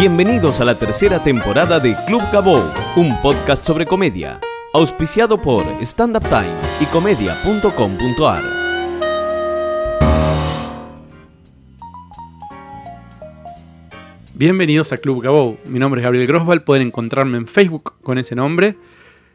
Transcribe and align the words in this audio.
Bienvenidos 0.00 0.62
a 0.62 0.64
la 0.64 0.78
tercera 0.78 1.22
temporada 1.22 1.78
de 1.78 1.94
Club 2.06 2.22
Gabou, 2.32 2.62
un 2.96 3.20
podcast 3.20 3.66
sobre 3.66 3.84
comedia, 3.84 4.40
auspiciado 4.72 5.38
por 5.42 5.62
Stand 5.82 6.16
Up 6.16 6.22
Time 6.22 6.48
y 6.80 6.86
comedia.com.ar. 6.86 8.42
Bienvenidos 14.32 14.90
a 14.94 14.96
Club 14.96 15.22
Gabou. 15.22 15.58
Mi 15.66 15.78
nombre 15.78 16.00
es 16.00 16.04
Gabriel 16.04 16.26
Grosval. 16.26 16.64
Pueden 16.64 16.86
encontrarme 16.86 17.36
en 17.36 17.46
Facebook 17.46 17.96
con 18.00 18.16
ese 18.16 18.34
nombre, 18.34 18.76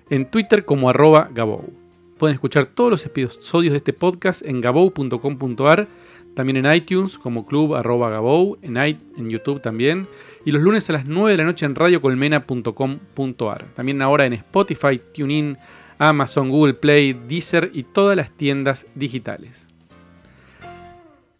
en 0.09 0.25
Twitter 0.25 0.65
como 0.65 0.89
arroba 0.89 1.29
Gabou. 1.31 1.75
Pueden 2.17 2.33
escuchar 2.33 2.65
todos 2.65 2.89
los 2.89 3.05
episodios 3.05 3.73
de 3.73 3.77
este 3.77 3.93
podcast 3.93 4.43
en 4.43 4.61
gabou.com.ar, 4.61 5.87
también 6.33 6.65
en 6.65 6.73
iTunes 6.73 7.19
como 7.19 7.45
Club 7.45 7.75
arroba 7.75 8.09
Gabou, 8.09 8.57
en, 8.63 8.77
en 8.77 9.29
YouTube 9.29 9.61
también, 9.61 10.07
y 10.45 10.51
los 10.51 10.61
lunes 10.61 10.87
a 10.89 10.93
las 10.93 11.05
9 11.05 11.31
de 11.31 11.37
la 11.37 11.43
noche 11.43 11.65
en 11.65 11.73
radiocolmena.com.ar. 11.75 13.73
También 13.73 14.01
ahora 14.01 14.25
en 14.27 14.33
Spotify, 14.33 15.01
TuneIn, 15.13 15.57
Amazon, 15.97 16.49
Google 16.49 16.75
Play, 16.75 17.13
Deezer 17.13 17.71
y 17.73 17.83
todas 17.83 18.15
las 18.15 18.31
tiendas 18.31 18.87
digitales. 18.93 19.67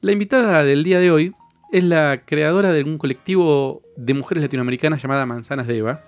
La 0.01 0.11
invitada 0.11 0.63
del 0.63 0.83
día 0.83 0.99
de 0.99 1.11
hoy 1.11 1.35
es 1.71 1.83
la 1.83 2.23
creadora 2.25 2.71
de 2.73 2.83
un 2.83 2.97
colectivo 2.97 3.83
de 3.95 4.13
mujeres 4.15 4.41
latinoamericanas 4.41 5.01
llamada 5.01 5.25
Manzanas 5.25 5.67
de 5.67 5.77
Eva, 5.77 6.03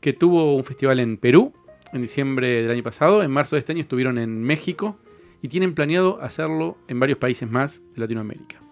que 0.00 0.12
tuvo 0.12 0.54
un 0.54 0.64
festival 0.64 1.00
en 1.00 1.16
Perú 1.16 1.54
en 1.92 2.02
diciembre 2.02 2.62
del 2.62 2.70
año 2.70 2.82
pasado, 2.82 3.22
en 3.22 3.30
marzo 3.30 3.56
de 3.56 3.60
este 3.60 3.72
año 3.72 3.80
estuvieron 3.80 4.18
en 4.18 4.42
México 4.42 4.98
y 5.40 5.48
tienen 5.48 5.74
planeado 5.74 6.20
hacerlo 6.20 6.76
en 6.88 7.00
varios 7.00 7.18
países 7.18 7.50
más 7.50 7.82
de 7.94 8.00
Latinoamérica. 8.00 8.65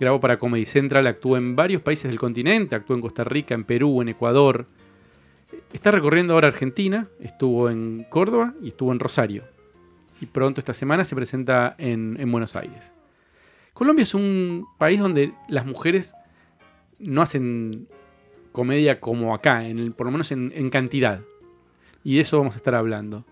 Grabó 0.00 0.18
para 0.18 0.38
Comedy 0.38 0.64
Central, 0.64 1.06
actuó 1.06 1.36
en 1.36 1.54
varios 1.54 1.82
países 1.82 2.10
del 2.10 2.18
continente, 2.18 2.74
actuó 2.74 2.96
en 2.96 3.02
Costa 3.02 3.22
Rica, 3.22 3.54
en 3.54 3.64
Perú, 3.64 4.02
en 4.02 4.08
Ecuador. 4.08 4.66
Está 5.72 5.92
recorriendo 5.92 6.34
ahora 6.34 6.48
Argentina, 6.48 7.06
estuvo 7.20 7.70
en 7.70 8.06
Córdoba 8.08 8.54
y 8.62 8.68
estuvo 8.68 8.90
en 8.92 8.98
Rosario. 8.98 9.44
Y 10.20 10.26
pronto 10.26 10.60
esta 10.60 10.74
semana 10.74 11.04
se 11.04 11.14
presenta 11.14 11.76
en, 11.78 12.16
en 12.18 12.32
Buenos 12.32 12.56
Aires. 12.56 12.94
Colombia 13.74 14.02
es 14.02 14.14
un 14.14 14.66
país 14.78 15.00
donde 15.00 15.32
las 15.48 15.66
mujeres 15.66 16.14
no 16.98 17.22
hacen 17.22 17.88
comedia 18.52 19.00
como 19.00 19.34
acá, 19.34 19.66
en 19.66 19.92
por 19.92 20.06
lo 20.06 20.12
menos 20.12 20.32
en, 20.32 20.70
cantidad. 20.70 21.20
Y 22.04 22.16
de 22.16 22.22
eso 22.22 22.38
vamos 22.38 22.54
a 22.54 22.58
estar 22.58 22.74
hablando. 22.74 23.24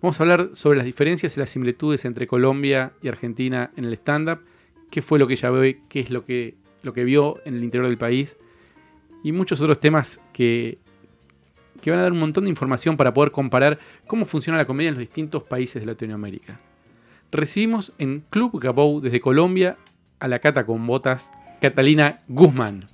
Vamos 0.00 0.20
a 0.20 0.22
hablar 0.22 0.50
sobre 0.54 0.76
las 0.76 0.86
diferencias 0.86 1.36
y 1.36 1.40
las 1.40 1.50
similitudes 1.50 2.04
entre 2.04 2.26
Colombia 2.26 2.92
y 3.02 3.08
Argentina 3.08 3.70
en 3.76 3.84
el 3.84 3.94
stand-up, 3.94 4.40
qué 4.90 5.02
fue 5.02 5.18
lo 5.18 5.26
que 5.26 5.34
ella 5.34 5.50
ve, 5.50 5.80
qué 5.88 6.00
es 6.00 6.10
lo 6.10 6.24
que, 6.24 6.56
lo 6.82 6.92
que 6.92 7.04
vio 7.04 7.40
en 7.44 7.54
el 7.56 7.64
interior 7.64 7.88
del 7.88 7.98
país 7.98 8.36
y 9.22 9.32
muchos 9.32 9.60
otros 9.60 9.80
temas 9.80 10.20
que, 10.32 10.78
que 11.80 11.90
van 11.90 12.00
a 12.00 12.02
dar 12.02 12.12
un 12.12 12.20
montón 12.20 12.44
de 12.44 12.50
información 12.50 12.96
para 12.96 13.12
poder 13.12 13.32
comparar 13.32 13.78
cómo 14.06 14.24
funciona 14.24 14.58
la 14.58 14.66
comedia 14.66 14.88
en 14.88 14.94
los 14.94 15.00
distintos 15.00 15.42
países 15.42 15.82
de 15.82 15.86
Latinoamérica 15.86 16.60
recibimos 17.36 17.92
en 17.98 18.24
Club 18.30 18.60
Gabou 18.60 19.00
desde 19.00 19.20
Colombia 19.20 19.76
a 20.20 20.28
la 20.28 20.38
Cata 20.38 20.64
con 20.64 20.86
botas, 20.86 21.32
Catalina 21.60 22.22
Guzmán. 22.28 22.86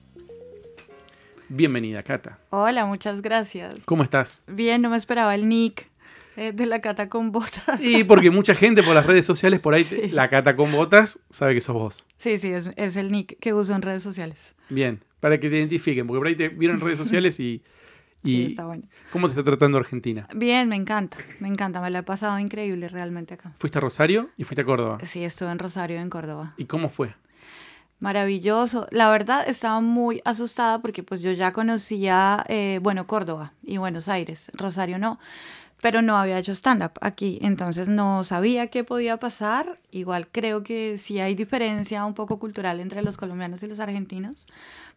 Bienvenida, 1.48 2.02
Cata. 2.02 2.38
Hola, 2.50 2.86
muchas 2.86 3.20
gracias. 3.20 3.76
¿Cómo 3.84 4.02
estás? 4.02 4.42
Bien, 4.46 4.80
no 4.80 4.90
me 4.90 4.96
esperaba 4.96 5.34
el 5.34 5.48
nick 5.48 5.91
eh, 6.36 6.52
de 6.52 6.66
la 6.66 6.80
Cata 6.80 7.08
con 7.08 7.32
botas. 7.32 7.80
Y 7.80 8.04
porque 8.04 8.30
mucha 8.30 8.54
gente 8.54 8.82
por 8.82 8.94
las 8.94 9.06
redes 9.06 9.26
sociales, 9.26 9.60
por 9.60 9.74
ahí, 9.74 9.86
la 10.12 10.28
Cata 10.28 10.56
con 10.56 10.72
botas, 10.72 11.20
sabe 11.30 11.54
que 11.54 11.60
sos 11.60 11.74
vos. 11.74 12.06
Sí, 12.18 12.38
sí, 12.38 12.52
es, 12.52 12.70
es, 12.76 12.96
el 12.96 13.10
nick 13.10 13.38
que 13.38 13.54
uso 13.54 13.74
en 13.74 13.82
redes 13.82 14.02
sociales. 14.02 14.54
Bien, 14.68 15.00
para 15.20 15.38
que 15.38 15.48
te 15.50 15.56
identifiquen, 15.56 16.06
porque 16.06 16.18
por 16.18 16.26
ahí 16.26 16.36
te 16.36 16.48
vieron 16.48 16.78
en 16.78 16.84
redes 16.84 16.98
sociales 17.04 17.38
y 17.40 17.62
y 18.24 18.46
está 18.46 18.66
bueno. 18.66 18.84
¿Cómo 19.10 19.26
te 19.26 19.32
está 19.32 19.42
tratando 19.42 19.78
Argentina? 19.78 20.28
Bien, 20.34 20.68
me 20.68 20.76
encanta, 20.76 21.18
me 21.40 21.48
encanta, 21.48 21.80
me 21.80 21.90
la 21.90 22.00
he 22.00 22.02
pasado 22.02 22.38
increíble 22.38 22.88
realmente 22.88 23.34
acá. 23.34 23.52
¿Fuiste 23.56 23.78
a 23.78 23.80
Rosario 23.80 24.30
y 24.36 24.44
fuiste 24.44 24.62
a 24.62 24.64
Córdoba? 24.64 24.98
Sí, 25.04 25.24
estuve 25.24 25.50
en 25.50 25.58
Rosario, 25.58 26.00
en 26.00 26.08
Córdoba. 26.08 26.54
¿Y 26.56 26.66
cómo 26.66 26.88
fue? 26.88 27.14
Maravilloso. 27.98 28.86
La 28.90 29.10
verdad 29.10 29.44
estaba 29.48 29.80
muy 29.80 30.20
asustada 30.24 30.80
porque 30.80 31.02
pues 31.02 31.20
yo 31.20 31.32
ya 31.32 31.52
conocía, 31.52 32.44
eh, 32.48 32.78
bueno, 32.82 33.06
Córdoba 33.06 33.54
y 33.62 33.76
Buenos 33.76 34.08
Aires, 34.08 34.50
Rosario 34.54 34.98
no, 34.98 35.18
pero 35.82 36.00
no 36.00 36.16
había 36.16 36.38
hecho 36.38 36.52
stand-up 36.52 36.92
aquí, 37.02 37.38
entonces 37.42 37.88
no 37.88 38.24
sabía 38.24 38.68
qué 38.68 38.84
podía 38.84 39.18
pasar. 39.18 39.78
Igual 39.90 40.28
creo 40.32 40.62
que 40.62 40.96
sí 40.96 41.20
hay 41.20 41.34
diferencia 41.34 42.06
un 42.06 42.14
poco 42.14 42.38
cultural 42.38 42.80
entre 42.80 43.02
los 43.02 43.18
colombianos 43.18 43.62
y 43.62 43.66
los 43.66 43.80
argentinos, 43.80 44.46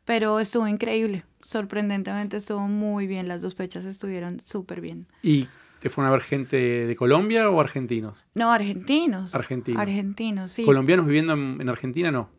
pero 0.06 0.40
estuvo 0.40 0.66
increíble 0.70 1.26
sorprendentemente 1.46 2.38
estuvo 2.38 2.68
muy 2.68 3.08
bien, 3.08 3.28
las 3.28 3.42
dos 3.42 3.56
fechas 3.56 3.86
estuvieron 3.86 4.42
súper 4.44 4.82
bien. 4.82 5.08
¿Y 5.22 5.48
te 5.80 5.90
fueron 5.90 6.10
a 6.10 6.12
ver 6.12 6.22
gente 6.22 6.58
de 6.58 6.96
Colombia 6.96 7.50
o 7.50 7.60
argentinos? 7.62 8.26
No, 8.34 8.52
argentinos. 8.52 9.36
Argentinos. 9.36 9.82
Argentinos, 9.82 10.52
sí. 10.52 10.66
¿Colombianos 10.66 11.06
viviendo 11.06 11.34
en, 11.34 11.70
Argentina 11.70 12.12
no? 12.12 12.30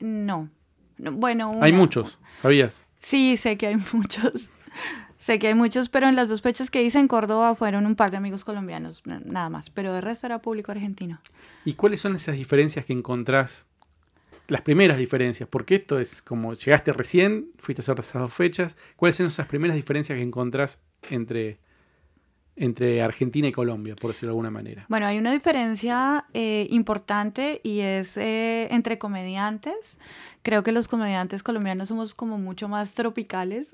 No. 0.00 0.48
bueno. 0.98 1.58
Hay 1.62 1.72
muchos, 1.72 2.18
¿sabías? 2.42 2.84
Sí, 2.98 3.36
sé 3.36 3.56
que 3.56 3.68
hay 3.68 3.76
muchos. 3.92 4.50
Sé 5.26 5.40
que 5.40 5.48
hay 5.48 5.54
muchos, 5.54 5.88
pero 5.88 6.08
en 6.08 6.14
las 6.14 6.28
dos 6.28 6.40
fechas 6.40 6.70
que 6.70 6.82
hice 6.82 7.00
en 7.00 7.08
Córdoba 7.08 7.56
fueron 7.56 7.84
un 7.84 7.96
par 7.96 8.12
de 8.12 8.16
amigos 8.16 8.44
colombianos, 8.44 9.02
nada 9.04 9.50
más. 9.50 9.70
Pero 9.70 9.96
el 9.96 10.02
resto 10.02 10.26
era 10.26 10.40
público 10.40 10.70
argentino. 10.70 11.20
¿Y 11.64 11.74
cuáles 11.74 12.00
son 12.00 12.14
esas 12.14 12.36
diferencias 12.36 12.86
que 12.86 12.92
encontrás 12.92 13.66
las 14.46 14.60
primeras 14.60 14.96
diferencias, 14.96 15.48
porque 15.48 15.74
esto 15.74 15.98
es 15.98 16.22
como 16.22 16.54
llegaste 16.54 16.92
recién, 16.92 17.50
fuiste 17.58 17.80
a 17.80 17.82
hacer 17.82 17.98
esas 17.98 18.22
dos 18.22 18.32
fechas, 18.32 18.76
¿cuáles 18.94 19.16
son 19.16 19.26
esas 19.26 19.48
primeras 19.48 19.74
diferencias 19.74 20.16
que 20.16 20.22
encontrás 20.22 20.80
entre, 21.10 21.58
entre 22.56 23.02
Argentina 23.02 23.48
y 23.48 23.52
Colombia, 23.52 23.94
por 23.96 24.10
decirlo 24.10 24.28
de 24.28 24.32
alguna 24.32 24.50
manera? 24.50 24.86
Bueno, 24.88 25.06
hay 25.06 25.18
una 25.18 25.32
diferencia 25.32 26.24
eh, 26.32 26.66
importante 26.70 27.60
y 27.62 27.80
es 27.80 28.16
eh, 28.16 28.68
entre 28.70 28.98
comediantes. 28.98 29.98
Creo 30.42 30.62
que 30.62 30.72
los 30.72 30.88
comediantes 30.88 31.42
colombianos 31.42 31.88
somos 31.88 32.14
como 32.14 32.38
mucho 32.38 32.68
más 32.68 32.94
tropicales. 32.94 33.68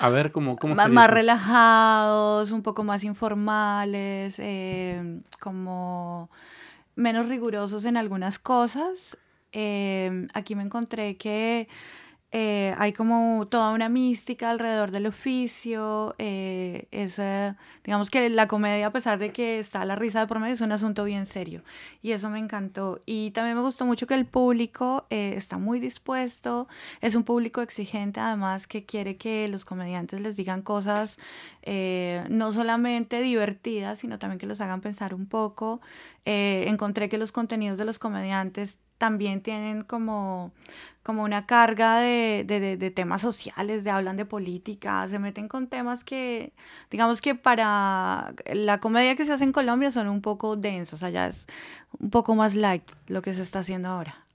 A 0.00 0.08
ver, 0.10 0.32
¿cómo, 0.32 0.56
cómo 0.56 0.74
más, 0.76 0.90
más 0.90 1.10
relajados, 1.10 2.50
un 2.50 2.62
poco 2.62 2.84
más 2.84 3.04
informales, 3.04 4.38
eh, 4.38 5.20
como 5.40 6.30
menos 6.94 7.28
rigurosos 7.28 7.84
en 7.84 7.96
algunas 7.96 8.38
cosas 8.38 9.16
aquí 10.32 10.54
me 10.54 10.62
encontré 10.62 11.16
que 11.16 11.68
eh, 12.32 12.74
hay 12.78 12.92
como 12.92 13.48
toda 13.48 13.72
una 13.72 13.88
mística 13.88 14.50
alrededor 14.50 14.92
del 14.92 15.06
oficio. 15.06 16.14
Eh, 16.18 16.86
es, 16.92 17.20
digamos 17.84 18.08
que 18.10 18.30
la 18.30 18.46
comedia, 18.46 18.86
a 18.86 18.92
pesar 18.92 19.18
de 19.18 19.32
que 19.32 19.58
está 19.58 19.84
la 19.84 19.96
risa 19.96 20.20
de 20.20 20.26
por 20.28 20.38
medio, 20.38 20.54
es 20.54 20.60
un 20.60 20.70
asunto 20.70 21.04
bien 21.04 21.26
serio. 21.26 21.62
Y 22.02 22.12
eso 22.12 22.30
me 22.30 22.38
encantó. 22.38 23.02
Y 23.04 23.32
también 23.32 23.56
me 23.56 23.62
gustó 23.62 23.84
mucho 23.84 24.06
que 24.06 24.14
el 24.14 24.26
público 24.26 25.06
eh, 25.10 25.34
está 25.36 25.58
muy 25.58 25.80
dispuesto. 25.80 26.68
Es 27.00 27.16
un 27.16 27.24
público 27.24 27.62
exigente, 27.62 28.20
además, 28.20 28.66
que 28.68 28.84
quiere 28.84 29.16
que 29.16 29.48
los 29.48 29.64
comediantes 29.64 30.20
les 30.20 30.36
digan 30.36 30.62
cosas 30.62 31.18
no 32.30 32.52
solamente 32.52 33.20
divertidas, 33.20 34.00
sino 34.00 34.18
también 34.18 34.38
que 34.38 34.46
los 34.46 34.60
hagan 34.60 34.80
pensar 34.80 35.14
un 35.14 35.26
poco. 35.26 35.80
encontré 36.24 37.08
que 37.08 37.18
los 37.18 37.32
contenidos 37.32 37.78
de 37.78 37.84
los 37.84 37.98
comediantes 37.98 38.78
también 39.00 39.40
tienen 39.40 39.82
como, 39.82 40.52
como 41.02 41.22
una 41.22 41.46
carga 41.46 42.00
de, 42.00 42.44
de, 42.46 42.90
temas 42.90 43.22
sociales, 43.22 43.82
de 43.82 43.88
hablan 43.88 44.18
de 44.18 44.26
política, 44.26 45.08
se 45.08 45.18
meten 45.18 45.48
con 45.48 45.68
temas 45.68 46.04
que, 46.04 46.52
digamos 46.90 47.22
que 47.22 47.34
para 47.34 48.34
la 48.52 48.78
comedia 48.78 49.16
que 49.16 49.24
se 49.24 49.32
hace 49.32 49.44
en 49.44 49.52
Colombia 49.52 49.90
son 49.90 50.06
un 50.06 50.20
poco 50.20 50.54
densos, 50.54 51.02
allá 51.02 51.28
es 51.28 51.46
un 51.98 52.10
poco 52.10 52.34
más 52.34 52.54
light 52.54 52.82
lo 53.08 53.22
que 53.22 53.32
se 53.32 53.40
está 53.40 53.60
haciendo 53.60 53.88
ahora. 53.88 54.26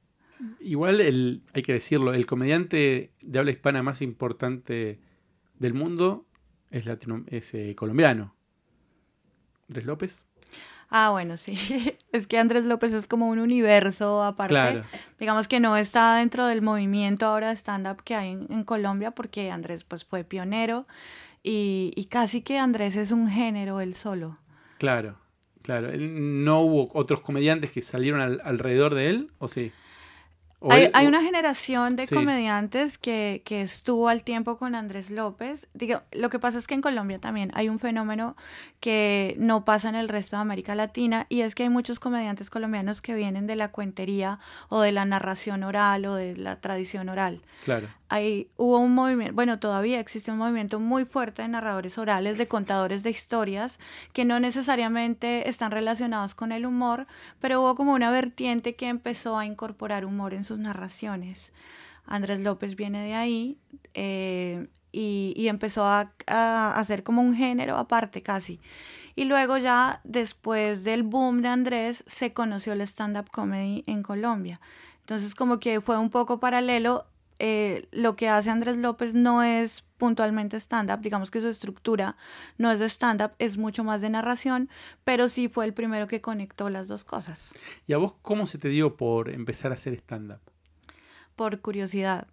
Igual 0.59 0.99
el, 0.99 1.43
hay 1.53 1.61
que 1.61 1.73
decirlo, 1.73 2.11
el 2.11 2.25
comediante 2.25 3.11
de 3.21 3.39
habla 3.39 3.51
hispana 3.51 3.83
más 3.83 4.01
importante 4.01 4.97
del 5.59 5.75
mundo 5.75 6.25
es, 6.71 6.87
latino, 6.87 7.23
es 7.27 7.53
eh, 7.53 7.75
colombiano. 7.75 8.35
Andrés 9.69 9.85
López. 9.85 10.25
Ah, 10.89 11.09
bueno, 11.11 11.37
sí. 11.37 11.55
Es 12.11 12.27
que 12.27 12.37
Andrés 12.37 12.63
López 12.63 12.93
es 12.93 13.07
como 13.07 13.27
un 13.27 13.39
universo 13.39 14.23
aparte. 14.23 14.83
Digamos 15.19 15.49
que 15.49 15.59
no 15.59 15.75
está 15.75 16.15
dentro 16.15 16.45
del 16.45 16.61
movimiento 16.61 17.25
ahora 17.25 17.49
de 17.49 17.57
stand-up 17.57 18.03
que 18.03 18.15
hay 18.15 18.31
en, 18.31 18.63
Colombia 18.63 19.11
porque 19.11 19.51
Andrés 19.51 19.83
pues 19.83 20.05
fue 20.05 20.23
pionero 20.23 20.87
y, 21.43 21.91
y, 21.95 22.05
casi 22.05 22.41
que 22.41 22.57
Andrés 22.57 22.95
es 22.95 23.11
un 23.11 23.29
género 23.29 23.81
él 23.81 23.95
solo. 23.95 24.37
Claro, 24.77 25.17
claro. 25.61 25.89
¿No 25.97 26.61
hubo 26.61 26.89
otros 26.93 27.19
comediantes 27.19 27.71
que 27.71 27.81
salieron 27.81 28.21
alrededor 28.21 28.95
de 28.95 29.09
él 29.09 29.31
o 29.39 29.49
sí? 29.49 29.73
Hay, 30.69 31.05
una 31.05 31.21
generación 31.21 31.95
de 31.95 32.07
comediantes 32.07 32.97
que, 32.97 33.41
estuvo 33.45 34.09
al 34.09 34.23
tiempo 34.23 34.57
con 34.57 34.75
Andrés 34.75 35.11
López. 35.11 35.67
Digo, 35.73 36.01
lo 36.11 36.29
que 36.29 36.39
pasa 36.39 36.57
es 36.57 36.67
que 36.67 36.73
en 36.73 36.81
Colombia 36.81 37.19
también 37.19 37.51
hay 37.53 37.69
un 37.69 37.79
fenómeno 37.79 38.35
que 38.79 39.35
no 39.37 39.65
pasa 39.65 39.89
en 39.89 39.95
el 39.95 40.09
resto 40.09 40.37
de 40.37 40.41
América 40.41 40.75
Latina 40.75 41.27
y 41.29 41.41
es 41.41 41.55
que 41.55 41.63
hay 41.63 41.69
muchos 41.69 41.99
comediantes 41.99 42.49
colombianos 42.49 43.01
que 43.01 43.13
vienen 43.13 43.47
de 43.47 43.55
la 43.55 43.71
cuentería 43.71 44.39
o 44.69 44.81
de 44.81 44.91
la 44.91 45.05
narración 45.05 45.63
oral 45.63 46.05
o 46.05 46.15
de 46.15 46.35
la 46.35 46.59
tradición 46.61 47.09
oral. 47.09 47.41
Claro. 47.63 47.89
Ahí 48.09 48.49
hubo 48.57 48.79
un 48.79 48.93
movimiento, 48.93 49.33
bueno, 49.33 49.59
todavía 49.59 49.99
existe 49.99 50.31
un 50.31 50.37
movimiento 50.37 50.79
muy 50.79 51.05
fuerte 51.05 51.41
de 51.41 51.47
narradores 51.47 51.97
orales, 51.97 52.37
de 52.37 52.47
contadores 52.47 53.03
de 53.03 53.09
historias, 53.09 53.79
que 54.13 54.25
no 54.25 54.39
necesariamente 54.39 55.49
están 55.49 55.71
relacionados 55.71 56.35
con 56.35 56.51
el 56.51 56.65
humor, 56.65 57.07
pero 57.39 57.61
hubo 57.61 57.75
como 57.75 57.93
una 57.93 58.11
vertiente 58.11 58.75
que 58.75 58.87
empezó 58.87 59.37
a 59.37 59.45
incorporar 59.45 60.05
humor 60.05 60.33
en 60.33 60.43
sus 60.43 60.59
narraciones. 60.59 61.51
Andrés 62.05 62.39
López 62.39 62.75
viene 62.75 63.03
de 63.03 63.15
ahí 63.15 63.57
eh, 63.95 64.67
y, 64.91 65.47
empezó 65.47 65.85
a, 65.85 66.13
a 66.27 66.79
hacer 66.79 67.03
como 67.03 67.21
un 67.21 67.35
género 67.35 67.77
aparte 67.77 68.21
casi. 68.21 68.59
Y 69.15 69.25
luego 69.25 69.57
ya 69.57 70.01
después 70.03 70.83
del 70.83 71.03
boom 71.03 71.41
de 71.41 71.47
Andrés 71.47 72.03
se 72.05 72.33
conoció 72.33 72.73
el 72.73 72.81
stand-up 72.81 73.29
comedy 73.31 73.83
en 73.87 74.03
Colombia. 74.03 74.61
Entonces 75.01 75.35
como 75.35 75.59
que 75.59 75.81
fue 75.81 75.97
un 75.97 76.09
poco 76.09 76.39
paralelo 76.39 77.05
eh, 77.39 77.87
lo 77.91 78.15
que 78.15 78.29
hace 78.29 78.49
Andrés 78.49 78.77
López 78.77 79.13
no 79.13 79.43
es 79.43 79.83
puntualmente 79.97 80.57
stand-up, 80.57 81.01
digamos 81.01 81.31
que 81.31 81.41
su 81.41 81.47
estructura 81.47 82.17
no 82.57 82.71
es 82.71 82.79
de 82.79 82.85
stand-up, 82.89 83.31
es 83.39 83.57
mucho 83.57 83.83
más 83.83 84.01
de 84.01 84.09
narración, 84.09 84.69
pero 85.03 85.29
sí 85.29 85.49
fue 85.49 85.65
el 85.65 85.73
primero 85.73 86.07
que 86.07 86.21
conectó 86.21 86.69
las 86.69 86.87
dos 86.87 87.03
cosas. 87.03 87.53
¿Y 87.87 87.93
a 87.93 87.97
vos 87.97 88.13
cómo 88.21 88.45
se 88.45 88.57
te 88.57 88.69
dio 88.69 88.95
por 88.97 89.29
empezar 89.29 89.71
a 89.71 89.75
hacer 89.75 89.93
stand-up? 89.93 90.39
Por 91.35 91.59
curiosidad. 91.61 92.27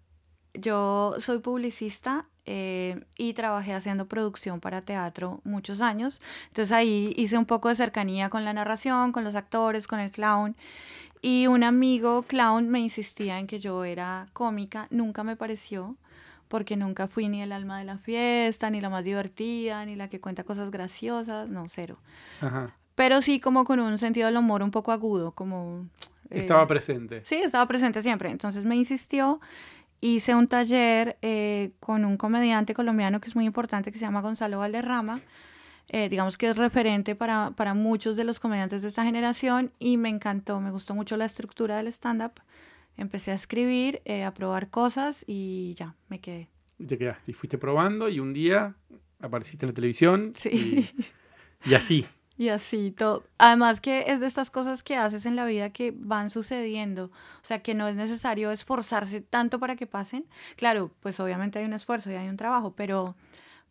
Yo 0.53 1.15
soy 1.19 1.39
publicista 1.39 2.27
eh, 2.45 3.03
y 3.17 3.33
trabajé 3.33 3.73
haciendo 3.73 4.07
producción 4.07 4.59
para 4.59 4.81
teatro 4.81 5.41
muchos 5.43 5.81
años, 5.81 6.21
entonces 6.47 6.71
ahí 6.71 7.13
hice 7.17 7.37
un 7.37 7.45
poco 7.45 7.69
de 7.69 7.75
cercanía 7.75 8.29
con 8.29 8.45
la 8.45 8.53
narración, 8.53 9.11
con 9.11 9.23
los 9.23 9.35
actores, 9.35 9.87
con 9.87 9.99
el 9.99 10.11
clown. 10.11 10.55
Y 11.25 11.47
un 11.47 11.63
amigo 11.63 12.23
clown 12.23 12.67
me 12.67 12.81
insistía 12.81 13.39
en 13.39 13.47
que 13.47 13.57
yo 13.57 13.85
era 13.85 14.25
cómica, 14.33 14.87
nunca 14.89 15.23
me 15.23 15.37
pareció, 15.37 15.95
porque 16.49 16.75
nunca 16.75 17.07
fui 17.07 17.29
ni 17.29 17.41
el 17.41 17.53
alma 17.53 17.79
de 17.79 17.85
la 17.85 17.97
fiesta, 17.97 18.69
ni 18.69 18.81
la 18.81 18.89
más 18.89 19.05
divertida, 19.05 19.85
ni 19.85 19.95
la 19.95 20.09
que 20.09 20.19
cuenta 20.19 20.43
cosas 20.43 20.69
graciosas, 20.69 21.47
no, 21.47 21.65
cero. 21.69 21.97
Pero 22.95 23.21
sí 23.21 23.39
como 23.39 23.63
con 23.63 23.79
un 23.79 23.97
sentido 23.99 24.25
del 24.25 24.35
humor 24.35 24.63
un 24.63 24.71
poco 24.71 24.91
agudo, 24.91 25.31
como... 25.31 25.87
Eh, 26.29 26.41
estaba 26.41 26.67
presente. 26.67 27.21
Sí, 27.23 27.35
estaba 27.35 27.65
presente 27.69 28.01
siempre. 28.01 28.29
Entonces 28.29 28.65
me 28.65 28.75
insistió, 28.75 29.39
hice 30.01 30.35
un 30.35 30.49
taller 30.49 31.17
eh, 31.21 31.71
con 31.79 32.03
un 32.03 32.17
comediante 32.17 32.73
colombiano 32.73 33.21
que 33.21 33.29
es 33.29 33.35
muy 33.35 33.45
importante, 33.45 33.93
que 33.93 33.97
se 33.97 34.03
llama 34.03 34.19
Gonzalo 34.19 34.59
Valderrama, 34.59 35.21
eh, 35.93 36.09
digamos 36.09 36.39
que 36.39 36.49
es 36.49 36.57
referente 36.57 37.13
para, 37.15 37.51
para, 37.55 37.75
muchos 37.75 38.17
de 38.17 38.23
los 38.23 38.39
comediantes 38.39 38.81
de 38.81 38.87
esta 38.87 39.03
generación 39.03 39.71
y 39.77 39.97
me 39.97 40.09
encantó, 40.09 40.59
me 40.59 40.71
gustó 40.71 40.95
mucho 40.95 41.17
la 41.17 41.25
estructura 41.25 41.77
del 41.77 41.85
stand-up. 41.85 42.41
Empecé 42.97 43.29
a 43.29 43.35
escribir, 43.35 44.01
eh, 44.05 44.23
a 44.23 44.33
probar 44.33 44.71
cosas 44.71 45.23
y 45.27 45.75
ya, 45.77 45.95
me 46.09 46.19
quedé. 46.19 46.49
Y 46.79 46.87
te 46.87 46.97
quedaste, 46.97 47.29
y 47.29 47.33
fuiste 47.35 47.59
probando 47.59 48.09
y 48.09 48.19
un 48.19 48.33
día 48.33 48.75
apareciste 49.19 49.67
en 49.67 49.69
la 49.69 49.75
televisión. 49.75 50.33
Sí. 50.35 50.89
Y, 51.63 51.69
y 51.69 51.75
así. 51.75 52.05
Y 52.35 52.49
así 52.49 52.89
todo. 52.89 53.23
Además 53.37 53.79
que 53.79 54.05
es 54.07 54.19
de 54.19 54.25
estas 54.25 54.49
cosas 54.49 54.81
que 54.81 54.95
haces 54.95 55.27
en 55.27 55.35
la 55.35 55.45
vida 55.45 55.69
que 55.69 55.93
van 55.95 56.31
sucediendo. 56.31 57.11
O 57.43 57.45
sea, 57.45 57.61
que 57.61 57.75
no 57.75 57.87
es 57.87 57.95
necesario 57.95 58.49
esforzarse 58.49 59.21
tanto 59.21 59.59
para 59.59 59.75
que 59.75 59.85
pasen. 59.85 60.25
Claro, 60.55 60.89
pues 60.99 61.19
obviamente 61.19 61.59
hay 61.59 61.65
un 61.65 61.73
esfuerzo 61.73 62.09
y 62.09 62.15
hay 62.15 62.27
un 62.27 62.35
trabajo, 62.35 62.73
pero 62.75 63.15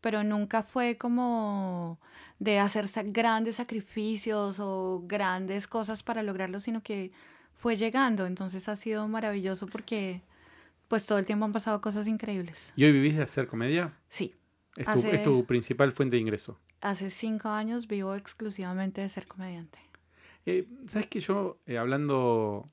pero 0.03 0.23
nunca 0.25 0.63
fue 0.63 0.99
como 0.99 1.99
de 2.39 2.59
hacer 2.59 2.87
grandes 3.07 3.57
sacrificios 3.57 4.59
o 4.61 5.03
grandes 5.07 5.67
cosas 5.69 6.03
para 6.03 6.23
lograrlo, 6.23 6.61
sino 6.61 6.83
que 6.83 7.13
fue 7.55 7.77
llegando. 7.77 8.27
Entonces 8.27 8.69
ha 8.69 8.77
sido 8.77 9.09
maravilloso 9.09 9.69
porque 9.69 10.21
pues 10.89 11.07
todo 11.07 11.19
el 11.19 11.25
tiempo 11.25 11.47
han 11.47 11.53
pasado 11.53 11.81
cosas 11.81 12.07
increíbles. 12.07 12.73
¿Y 12.77 12.85
hoy 12.85 12.93
vivís 12.93 13.17
de 13.17 13.23
hacer 13.23 13.47
comedia? 13.47 13.97
Sí. 14.11 14.35
¿Es, 14.77 15.23
tu, 15.23 15.47
principal 15.47 15.93
fuente 15.93 16.17
de 16.17 16.23
ingreso? 16.23 16.59
Hace 16.81 17.11
cinco 17.11 17.49
años 17.49 17.87
vivo 17.87 18.15
exclusivamente 18.17 19.01
de 19.01 19.09
ser 19.09 19.27
comediante. 19.27 19.79
Eh, 20.45 20.67
¿Sabes 20.87 21.07
que 21.07 21.21
yo, 21.21 21.59
eh, 21.67 21.79
hablando 21.79 22.69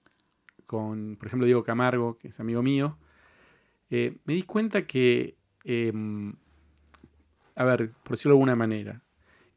con, 0.66 1.16
por 1.18 1.28
ejemplo, 1.28 1.46
Diego 1.46 1.64
Camargo, 1.64 2.18
que 2.18 2.30
es 2.30 2.40
amigo 2.40 2.64
mío, 2.64 2.98
eh, 3.92 4.18
me 4.26 4.34
di 4.34 4.42
cuenta 4.44 4.88
que 4.88 5.36
em, 5.64 6.34
a 7.60 7.66
ver, 7.66 7.92
por 8.04 8.12
decirlo 8.16 8.36
de 8.36 8.38
alguna 8.38 8.56
manera, 8.56 9.02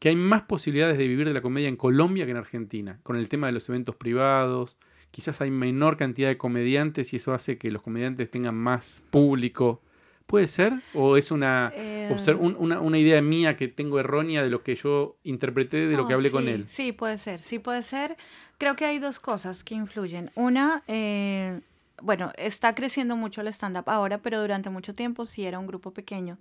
que 0.01 0.09
hay 0.09 0.17
más 0.17 0.43
posibilidades 0.43 0.99
de 0.99 1.07
vivir 1.07 1.29
de 1.29 1.33
la 1.33 1.41
comedia 1.41 1.69
en 1.69 1.77
Colombia 1.77 2.25
que 2.25 2.33
en 2.33 2.37
Argentina, 2.37 2.99
con 3.05 3.15
el 3.15 3.29
tema 3.29 3.47
de 3.47 3.53
los 3.53 3.69
eventos 3.69 3.95
privados, 3.95 4.77
quizás 5.13 5.41
hay 5.41 5.53
menor 5.53 5.97
cantidad 5.97 6.29
de 6.29 6.37
comediantes 6.37 7.13
y 7.13 7.17
eso 7.17 7.33
hace 7.33 7.59
que 7.59 7.71
los 7.71 7.81
comediantes 7.81 8.29
tengan 8.29 8.57
más 8.57 9.05
público. 9.11 9.81
¿Puede 10.27 10.49
ser? 10.49 10.73
¿O 10.95 11.17
es 11.17 11.31
una, 11.31 11.73
eh, 11.77 12.13
una, 12.49 12.99
idea 12.99 13.23
mía 13.23 13.57
que 13.57 13.69
tengo 13.69 14.01
errónea 14.01 14.43
de 14.43 14.51
lo 14.51 14.65
que 14.65 14.75
yo 14.75 15.17
interpreté 15.23 15.87
de 15.87 15.97
lo 15.97 16.09
que 16.09 16.15
hablé 16.15 16.33
con 16.33 16.49
él? 16.49 16.65
Sí, 16.69 16.91
puede 16.91 17.19
ser, 17.19 17.41
sí 17.41 17.61
puede 17.61 17.85
ser. 17.85 18.17
Creo 18.59 18.75
que 18.75 18.85
hay 18.85 18.99
dos 18.99 19.21
cosas 19.21 19.63
que 19.63 19.77
influyen. 19.77 20.33
Una, 20.35 20.83
eh, 20.89 21.61
bueno, 22.03 22.33
está 22.37 22.75
creciendo 22.75 23.15
mucho 23.15 23.43
el 23.43 23.49
stand-up 23.49 23.89
ahora, 23.89 24.19
pero 24.19 24.41
durante 24.41 24.71
mucho 24.71 24.93
tiempo 24.93 25.25
sí 25.27 25.45
era 25.45 25.61
un 25.61 25.69
grupo 25.69 25.93
pequeño. 25.93 26.39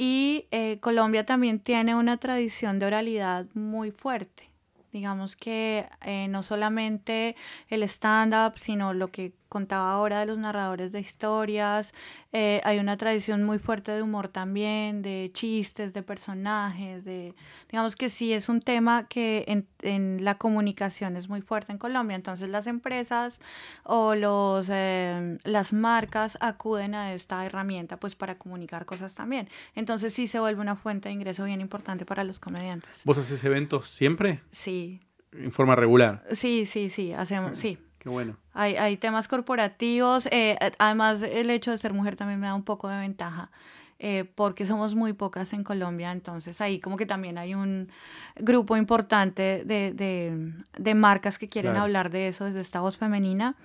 Y 0.00 0.46
eh, 0.52 0.78
Colombia 0.78 1.26
también 1.26 1.58
tiene 1.58 1.96
una 1.96 2.18
tradición 2.18 2.78
de 2.78 2.86
oralidad 2.86 3.46
muy 3.54 3.90
fuerte. 3.90 4.48
Digamos 4.92 5.34
que 5.34 5.88
eh, 6.04 6.28
no 6.28 6.44
solamente 6.44 7.34
el 7.66 7.82
stand-up, 7.82 8.60
sino 8.60 8.94
lo 8.94 9.08
que 9.10 9.32
contaba 9.48 9.92
ahora 9.92 10.20
de 10.20 10.26
los 10.26 10.38
narradores 10.38 10.92
de 10.92 11.00
historias. 11.00 11.92
Eh, 12.32 12.60
hay 12.64 12.78
una 12.78 12.96
tradición 12.96 13.44
muy 13.44 13.58
fuerte 13.58 13.92
de 13.92 14.02
humor 14.02 14.28
también, 14.28 15.02
de 15.02 15.30
chistes, 15.32 15.92
de 15.92 16.02
personajes, 16.02 17.04
de 17.04 17.34
digamos 17.70 17.96
que 17.96 18.10
sí 18.10 18.32
es 18.32 18.48
un 18.48 18.60
tema 18.60 19.08
que 19.08 19.44
en, 19.48 19.66
en 19.82 20.24
la 20.24 20.36
comunicación 20.36 21.16
es 21.16 21.28
muy 21.28 21.40
fuerte 21.40 21.72
en 21.72 21.78
Colombia. 21.78 22.14
Entonces 22.14 22.48
las 22.48 22.66
empresas 22.66 23.40
o 23.84 24.14
los 24.14 24.68
eh, 24.70 25.38
las 25.44 25.72
marcas 25.72 26.36
acuden 26.40 26.94
a 26.94 27.14
esta 27.14 27.44
herramienta 27.44 27.98
pues 27.98 28.14
para 28.14 28.36
comunicar 28.36 28.84
cosas 28.84 29.14
también. 29.14 29.48
Entonces 29.74 30.14
sí 30.14 30.28
se 30.28 30.38
vuelve 30.40 30.60
una 30.60 30.76
fuente 30.76 31.08
de 31.08 31.14
ingreso 31.14 31.44
bien 31.44 31.60
importante 31.60 32.04
para 32.04 32.24
los 32.24 32.38
comediantes. 32.38 33.02
¿Vos 33.04 33.18
haces 33.18 33.42
eventos 33.44 33.88
siempre? 33.88 34.40
Sí. 34.52 35.00
En 35.32 35.52
forma 35.52 35.76
regular. 35.76 36.24
Sí, 36.32 36.66
sí, 36.66 36.90
sí, 36.90 37.12
hacemos, 37.12 37.58
sí. 37.58 37.78
Qué 38.08 38.12
bueno. 38.12 38.36
Hay, 38.54 38.76
hay 38.76 38.96
temas 38.96 39.28
corporativos. 39.28 40.26
Eh, 40.32 40.56
además, 40.78 41.20
el 41.20 41.50
hecho 41.50 41.70
de 41.70 41.76
ser 41.76 41.92
mujer 41.92 42.16
también 42.16 42.40
me 42.40 42.46
da 42.46 42.54
un 42.54 42.62
poco 42.62 42.88
de 42.88 42.96
ventaja. 42.96 43.50
Eh, 43.98 44.24
porque 44.34 44.64
somos 44.64 44.94
muy 44.94 45.12
pocas 45.12 45.52
en 45.52 45.64
Colombia, 45.64 46.12
entonces 46.12 46.60
ahí 46.60 46.78
como 46.78 46.96
que 46.96 47.04
también 47.04 47.36
hay 47.36 47.56
un 47.56 47.90
grupo 48.36 48.76
importante 48.76 49.64
de, 49.64 49.92
de, 49.92 50.54
de 50.78 50.94
marcas 50.94 51.36
que 51.36 51.48
quieren 51.48 51.76
hablar 51.76 52.08
de 52.10 52.28
eso 52.28 52.44
desde 52.44 52.60
esta 52.60 52.80
voz 52.80 52.96
femenina. 52.96 53.56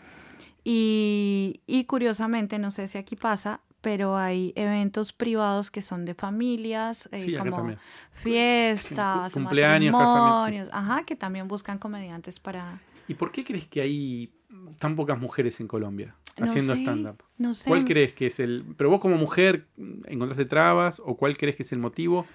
Y, 0.63 1.61
y, 1.67 1.85
curiosamente, 1.85 2.57
no 2.57 2.71
sé 2.71 2.87
si 2.87 2.97
aquí 2.97 3.15
pasa, 3.15 3.61
pero 3.81 4.17
hay 4.17 4.53
eventos 4.55 5.13
privados 5.13 5.69
que 5.69 5.81
son 5.81 6.03
de 6.03 6.15
familias, 6.15 7.07
eh, 7.11 7.37
como 7.37 7.75
fiestas, 8.11 9.33
cumpleaños, 9.33 9.91
matrimonios, 9.93 10.69
ajá, 10.71 11.03
que 11.03 11.15
también 11.15 11.47
buscan 11.47 11.77
comediantes 11.77 12.39
para 12.39 12.81
¿Y 13.07 13.15
por 13.15 13.31
qué 13.31 13.43
crees 13.43 13.65
que 13.65 13.81
hay 13.81 14.33
tan 14.79 14.95
pocas 14.95 15.19
mujeres 15.19 15.59
en 15.59 15.67
Colombia 15.67 16.15
haciendo 16.39 16.73
stand-up? 16.73 17.23
No 17.37 17.53
sé. 17.53 17.67
¿Cuál 17.67 17.85
crees 17.85 18.13
que 18.13 18.27
es 18.27 18.39
el... 18.39 18.65
Pero 18.77 18.89
vos 18.89 18.99
como 18.99 19.17
mujer, 19.17 19.67
¿encontraste 20.07 20.45
trabas 20.45 21.01
o 21.03 21.15
cuál 21.15 21.37
crees 21.37 21.55
que 21.55 21.63
es 21.63 21.71
el 21.71 21.79
motivo? 21.79 22.25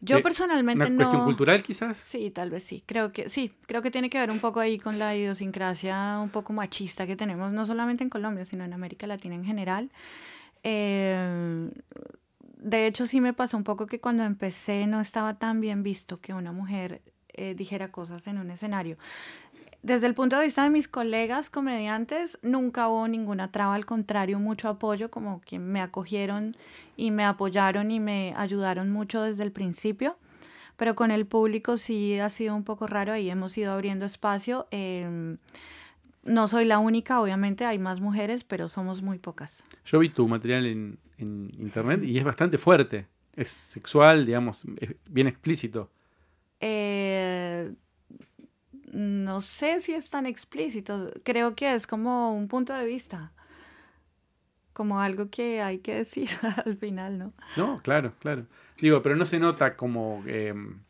Yo 0.00 0.20
personalmente 0.20 0.84
¿Una 0.84 0.96
cuestión 0.96 1.24
cultural 1.24 1.62
quizás? 1.62 1.96
Sí, 1.96 2.30
tal 2.30 2.50
vez 2.50 2.64
sí. 2.64 2.82
Creo 2.84 3.12
que 3.12 3.30
sí. 3.30 3.54
Creo 3.66 3.80
que 3.80 3.90
tiene 3.90 4.10
que 4.10 4.18
ver 4.18 4.30
un 4.30 4.38
poco 4.38 4.60
ahí 4.60 4.78
con 4.78 4.98
la 4.98 5.16
idiosincrasia 5.16 6.18
un 6.20 6.28
poco 6.28 6.52
machista 6.52 7.06
que 7.06 7.16
tenemos, 7.16 7.52
no 7.52 7.64
solamente 7.64 8.04
en 8.04 8.10
Colombia, 8.10 8.44
sino 8.44 8.64
en 8.64 8.74
América 8.74 9.06
Latina 9.06 9.34
en 9.34 9.44
general. 9.44 9.90
Eh, 10.62 11.70
de 12.58 12.86
hecho, 12.86 13.06
sí 13.06 13.20
me 13.20 13.32
pasó 13.32 13.56
un 13.56 13.64
poco 13.64 13.86
que 13.86 14.00
cuando 14.00 14.24
empecé 14.24 14.86
no 14.86 15.00
estaba 15.00 15.38
tan 15.38 15.60
bien 15.60 15.82
visto 15.82 16.20
que 16.20 16.34
una 16.34 16.52
mujer 16.52 17.02
eh, 17.34 17.54
dijera 17.54 17.90
cosas 17.90 18.26
en 18.26 18.38
un 18.38 18.50
escenario 18.50 18.96
desde 19.84 20.06
el 20.06 20.14
punto 20.14 20.38
de 20.38 20.46
vista 20.46 20.64
de 20.64 20.70
mis 20.70 20.88
colegas 20.88 21.50
comediantes, 21.50 22.38
nunca 22.40 22.88
hubo 22.88 23.06
ninguna 23.06 23.52
traba, 23.52 23.74
al 23.74 23.84
contrario, 23.84 24.38
mucho 24.38 24.70
apoyo, 24.70 25.10
como 25.10 25.42
que 25.42 25.58
me 25.58 25.82
acogieron 25.82 26.56
y 26.96 27.10
me 27.10 27.22
apoyaron 27.26 27.90
y 27.90 28.00
me 28.00 28.32
ayudaron 28.34 28.90
mucho 28.90 29.20
desde 29.20 29.42
el 29.42 29.52
principio. 29.52 30.16
Pero 30.78 30.94
con 30.94 31.10
el 31.10 31.26
público 31.26 31.76
sí 31.76 32.18
ha 32.18 32.30
sido 32.30 32.56
un 32.56 32.64
poco 32.64 32.86
raro, 32.86 33.12
ahí 33.12 33.28
hemos 33.28 33.58
ido 33.58 33.74
abriendo 33.74 34.06
espacio. 34.06 34.66
Em, 34.70 35.36
no 36.22 36.48
soy 36.48 36.64
la 36.64 36.78
única, 36.78 37.20
obviamente, 37.20 37.66
hay 37.66 37.78
más 37.78 38.00
mujeres, 38.00 38.42
pero 38.42 38.70
somos 38.70 39.02
muy 39.02 39.18
pocas. 39.18 39.62
Yo 39.84 39.98
vi 39.98 40.08
tu 40.08 40.26
material 40.26 40.64
en, 40.64 40.98
en 41.18 41.50
internet 41.58 42.02
y 42.02 42.16
es 42.16 42.24
bastante 42.24 42.56
fuerte. 42.56 43.06
Es 43.36 43.50
sexual, 43.50 44.24
digamos, 44.24 44.64
es 44.80 44.94
bien 45.10 45.26
explícito. 45.26 45.90
Eh, 46.58 47.74
no 48.94 49.40
sé 49.40 49.80
si 49.80 49.92
es 49.94 50.10
tan 50.10 50.26
explícito, 50.26 51.10
creo 51.24 51.54
que 51.56 51.74
es 51.74 51.86
como 51.86 52.34
un 52.34 52.48
punto 52.48 52.72
de 52.74 52.84
vista. 52.86 53.32
como 54.72 55.00
algo 55.00 55.30
que 55.30 55.62
hay 55.62 55.78
que 55.78 55.94
decir 55.94 56.28
al 56.66 56.76
final, 56.76 57.18
¿no? 57.18 57.32
No, 57.56 57.80
claro, 57.82 58.14
claro. 58.18 58.46
Digo, 58.80 59.02
pero 59.02 59.16
no 59.16 59.24
se 59.24 59.38
nota 59.38 59.76
como 59.76 60.24
em, 60.26 60.80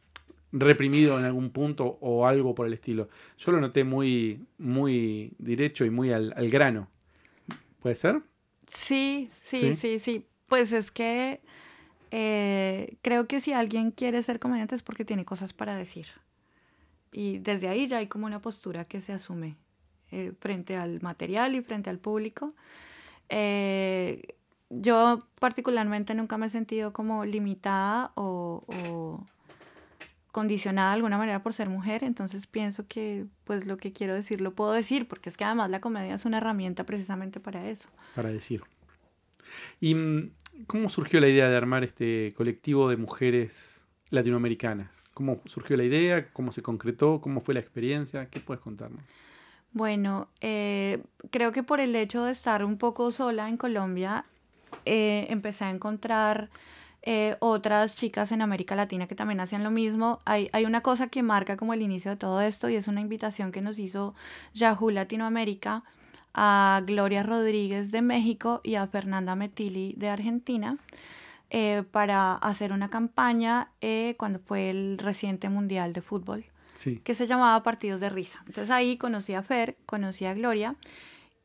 reprimido 0.52 1.18
en 1.18 1.24
algún 1.26 1.50
punto 1.50 1.98
o 2.00 2.26
algo 2.26 2.54
por 2.54 2.66
el 2.66 2.72
estilo. 2.74 3.08
Yo 3.38 3.52
lo 3.52 3.60
noté 3.60 3.84
muy, 3.84 4.46
muy 4.58 5.34
derecho 5.38 5.84
y 5.84 5.90
muy 5.90 6.12
al, 6.12 6.32
al 6.36 6.48
grano. 6.50 6.88
¿Puede 7.80 7.96
ser? 7.96 8.22
Sí, 8.68 9.30
sí, 9.42 9.74
sí, 9.74 9.98
sí. 10.00 10.26
Pues 10.48 10.72
es 10.72 10.90
que 10.90 11.40
eh, 12.10 12.96
creo 13.02 13.26
que 13.26 13.40
si 13.40 13.52
alguien 13.52 13.90
quiere 13.90 14.22
ser 14.22 14.38
comediante 14.40 14.74
es 14.74 14.82
porque 14.82 15.04
tiene 15.04 15.24
cosas 15.26 15.52
para 15.52 15.76
decir. 15.76 16.06
Y 17.16 17.38
desde 17.38 17.68
ahí 17.68 17.86
ya 17.86 17.98
hay 17.98 18.08
como 18.08 18.26
una 18.26 18.40
postura 18.40 18.84
que 18.84 19.00
se 19.00 19.12
asume 19.12 19.54
eh, 20.10 20.32
frente 20.40 20.76
al 20.76 21.00
material 21.00 21.54
y 21.54 21.62
frente 21.62 21.88
al 21.88 22.00
público. 22.00 22.54
Eh, 23.28 24.20
yo 24.68 25.20
particularmente 25.38 26.16
nunca 26.16 26.38
me 26.38 26.46
he 26.46 26.50
sentido 26.50 26.92
como 26.92 27.24
limitada 27.24 28.10
o, 28.16 28.64
o, 28.66 29.26
condicionada 30.32 30.88
de 30.88 30.94
alguna 30.96 31.16
manera 31.16 31.40
por 31.40 31.52
ser 31.52 31.68
mujer, 31.68 32.02
entonces 32.02 32.48
pienso 32.48 32.84
que 32.88 33.26
pues 33.44 33.64
lo 33.64 33.76
que 33.76 33.92
quiero 33.92 34.12
decir 34.12 34.40
lo 34.40 34.52
puedo 34.52 34.72
decir, 34.72 35.06
porque 35.06 35.28
es 35.28 35.36
que 35.36 35.44
además 35.44 35.70
la 35.70 35.80
comedia 35.80 36.16
es 36.16 36.24
una 36.24 36.38
herramienta 36.38 36.82
precisamente 36.82 37.38
para 37.38 37.70
eso. 37.70 37.88
Para 38.16 38.30
decir. 38.30 38.64
¿Y 39.80 39.94
mm, 39.94 40.32
cómo 40.66 40.88
surgió 40.88 41.20
la 41.20 41.28
idea 41.28 41.48
de 41.48 41.56
armar 41.56 41.84
este 41.84 42.32
colectivo 42.34 42.88
de 42.88 42.96
mujeres 42.96 43.83
latinoamericanas? 44.10 45.02
¿Cómo 45.12 45.40
surgió 45.44 45.76
la 45.76 45.84
idea? 45.84 46.32
¿Cómo 46.32 46.52
se 46.52 46.62
concretó? 46.62 47.20
¿Cómo 47.20 47.40
fue 47.40 47.54
la 47.54 47.60
experiencia? 47.60 48.28
¿Qué 48.28 48.40
puedes 48.40 48.62
contarnos? 48.62 49.02
Bueno, 49.72 50.28
eh, 50.40 51.02
creo 51.30 51.52
que 51.52 51.62
por 51.62 51.80
el 51.80 51.96
hecho 51.96 52.24
de 52.24 52.32
estar 52.32 52.64
un 52.64 52.78
poco 52.78 53.10
sola 53.10 53.48
en 53.48 53.56
Colombia, 53.56 54.24
eh, 54.84 55.26
empecé 55.30 55.64
a 55.64 55.70
encontrar 55.70 56.50
eh, 57.02 57.36
otras 57.40 57.96
chicas 57.96 58.32
en 58.32 58.40
América 58.40 58.76
Latina 58.76 59.06
que 59.06 59.14
también 59.14 59.40
hacían 59.40 59.64
lo 59.64 59.70
mismo. 59.70 60.20
Hay, 60.24 60.48
hay 60.52 60.64
una 60.64 60.80
cosa 60.80 61.08
que 61.08 61.22
marca 61.22 61.56
como 61.56 61.74
el 61.74 61.82
inicio 61.82 62.12
de 62.12 62.16
todo 62.16 62.40
esto 62.40 62.68
y 62.68 62.76
es 62.76 62.88
una 62.88 63.00
invitación 63.00 63.52
que 63.52 63.60
nos 63.60 63.78
hizo 63.78 64.14
Yahoo 64.54 64.90
Latinoamérica 64.90 65.82
a 66.34 66.82
Gloria 66.86 67.22
Rodríguez 67.22 67.90
de 67.90 68.00
México 68.00 68.60
y 68.64 68.76
a 68.76 68.86
Fernanda 68.86 69.34
Metili 69.36 69.94
de 69.96 70.08
Argentina 70.08 70.78
eh, 71.56 71.84
para 71.88 72.34
hacer 72.34 72.72
una 72.72 72.90
campaña 72.90 73.68
eh, 73.80 74.16
cuando 74.18 74.40
fue 74.40 74.70
el 74.70 74.98
reciente 74.98 75.48
Mundial 75.48 75.92
de 75.92 76.02
Fútbol, 76.02 76.44
Sí. 76.74 77.00
que 77.04 77.14
se 77.14 77.28
llamaba 77.28 77.62
Partidos 77.62 78.00
de 78.00 78.10
Risa. 78.10 78.42
Entonces 78.48 78.70
ahí 78.70 78.96
conocí 78.96 79.34
a 79.34 79.42
Fer, 79.44 79.76
conocí 79.86 80.24
a 80.24 80.34
Gloria 80.34 80.74